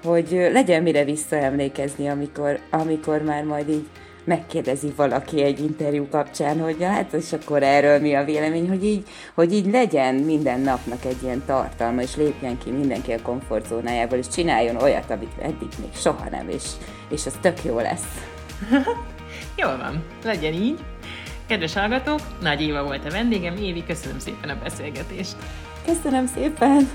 hogy 0.04 0.48
legyen 0.52 0.82
mire 0.82 1.04
visszaemlékezni, 1.04 2.08
amikor, 2.08 2.58
amikor 2.70 3.22
már 3.22 3.44
majd 3.44 3.68
így 3.68 3.86
megkérdezi 4.24 4.92
valaki 4.96 5.42
egy 5.42 5.60
interjú 5.60 6.08
kapcsán, 6.08 6.60
hogy 6.60 6.76
hát 6.82 7.12
és 7.12 7.32
akkor 7.32 7.62
erről 7.62 8.00
mi 8.00 8.14
a 8.14 8.24
vélemény, 8.24 8.68
hogy 8.68 8.84
így, 8.84 9.08
hogy 9.34 9.52
így 9.52 9.70
legyen 9.70 10.14
minden 10.14 10.60
napnak 10.60 11.04
egy 11.04 11.22
ilyen 11.22 11.42
tartalma, 11.46 12.02
és 12.02 12.16
lépjen 12.16 12.58
ki 12.58 12.70
mindenki 12.70 13.12
a 13.12 13.22
komfortzónájából, 13.22 14.18
és 14.18 14.28
csináljon 14.28 14.76
olyat, 14.76 15.10
amit 15.10 15.32
eddig 15.40 15.68
még 15.80 15.94
soha 15.94 16.28
nem, 16.30 16.48
és, 16.48 16.64
és 17.08 17.26
az 17.26 17.34
tök 17.40 17.64
jó 17.64 17.78
lesz. 17.78 18.06
Jól 19.56 19.76
van, 19.76 20.04
legyen 20.24 20.52
így. 20.52 20.78
Kedves 21.52 21.74
hallgatók, 21.74 22.20
Nagy 22.40 22.60
Éva 22.60 22.84
volt 22.84 23.04
a 23.04 23.10
vendégem. 23.10 23.56
Évi, 23.56 23.84
köszönöm 23.86 24.18
szépen 24.18 24.50
a 24.50 24.56
beszélgetést. 24.62 25.36
Köszönöm 25.84 26.26
szépen. 26.26 26.88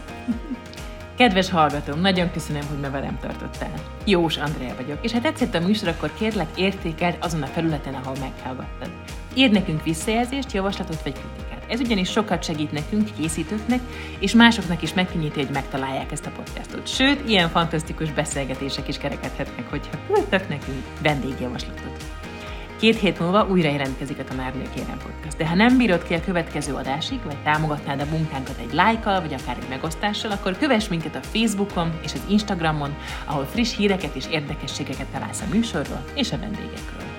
Kedves 1.17 1.49
hallgatóm, 1.49 1.99
nagyon 1.99 2.31
köszönöm, 2.31 2.61
hogy 2.67 2.79
ma 2.79 2.89
velem 2.89 3.19
tartottál. 3.21 3.73
Jós 4.05 4.37
Andrea 4.37 4.75
vagyok, 4.75 4.97
és 5.01 5.11
ha 5.11 5.21
tetszett 5.21 5.55
a 5.55 5.59
műsor, 5.59 5.87
akkor 5.87 6.11
kérlek 6.19 6.47
értékeld 6.55 7.17
azon 7.21 7.41
a 7.41 7.45
felületen, 7.45 7.93
ahol 7.93 8.15
meghallgattad. 8.19 8.89
Írd 9.33 9.51
nekünk 9.51 9.83
visszajelzést, 9.83 10.51
javaslatot 10.51 11.01
vagy 11.01 11.13
kritikát. 11.13 11.71
Ez 11.71 11.79
ugyanis 11.79 12.11
sokat 12.11 12.43
segít 12.43 12.71
nekünk, 12.71 13.09
készítőknek, 13.19 13.79
és 14.19 14.33
másoknak 14.33 14.81
is 14.81 14.93
megkönnyíti, 14.93 15.39
hogy 15.39 15.53
megtalálják 15.53 16.11
ezt 16.11 16.25
a 16.25 16.31
podcastot. 16.31 16.87
Sőt, 16.87 17.29
ilyen 17.29 17.49
fantasztikus 17.49 18.11
beszélgetések 18.11 18.87
is 18.87 18.97
kerekedhetnek, 18.97 19.69
hogyha 19.69 19.97
küldtek 20.07 20.49
nekünk 20.49 20.83
vendégjavaslatot. 21.01 22.06
Két 22.79 22.99
hét 22.99 23.19
múlva 23.19 23.47
újra 23.49 23.69
jelentkezik 23.69 24.19
a 24.19 24.23
Tanárnő 24.23 24.69
Kérem 24.75 24.97
Podcast. 24.97 25.37
De 25.37 25.47
ha 25.47 25.55
nem 25.55 25.77
bírod 25.77 26.03
ki 26.03 26.13
a 26.13 26.21
következő 26.21 26.73
adásig, 26.73 27.19
vagy 27.25 27.43
támogatnád 27.43 28.01
a 28.01 28.05
munkánkat 28.11 28.57
egy 28.59 28.73
lájkkal, 28.73 29.21
vagy 29.21 29.33
akár 29.33 29.57
egy 29.61 29.69
megosztással, 29.69 30.31
akkor 30.31 30.57
kövess 30.57 30.87
minket 30.87 31.15
a 31.15 31.21
Facebookon 31.21 31.99
és 32.03 32.13
az 32.13 32.25
Instagramon, 32.29 32.95
ahol 33.25 33.45
friss 33.45 33.75
híreket 33.75 34.15
és 34.15 34.25
érdekességeket 34.31 35.07
találsz 35.07 35.41
a 35.41 35.53
műsorról 35.53 36.03
és 36.13 36.31
a 36.31 36.37
vendégekről. 36.37 37.16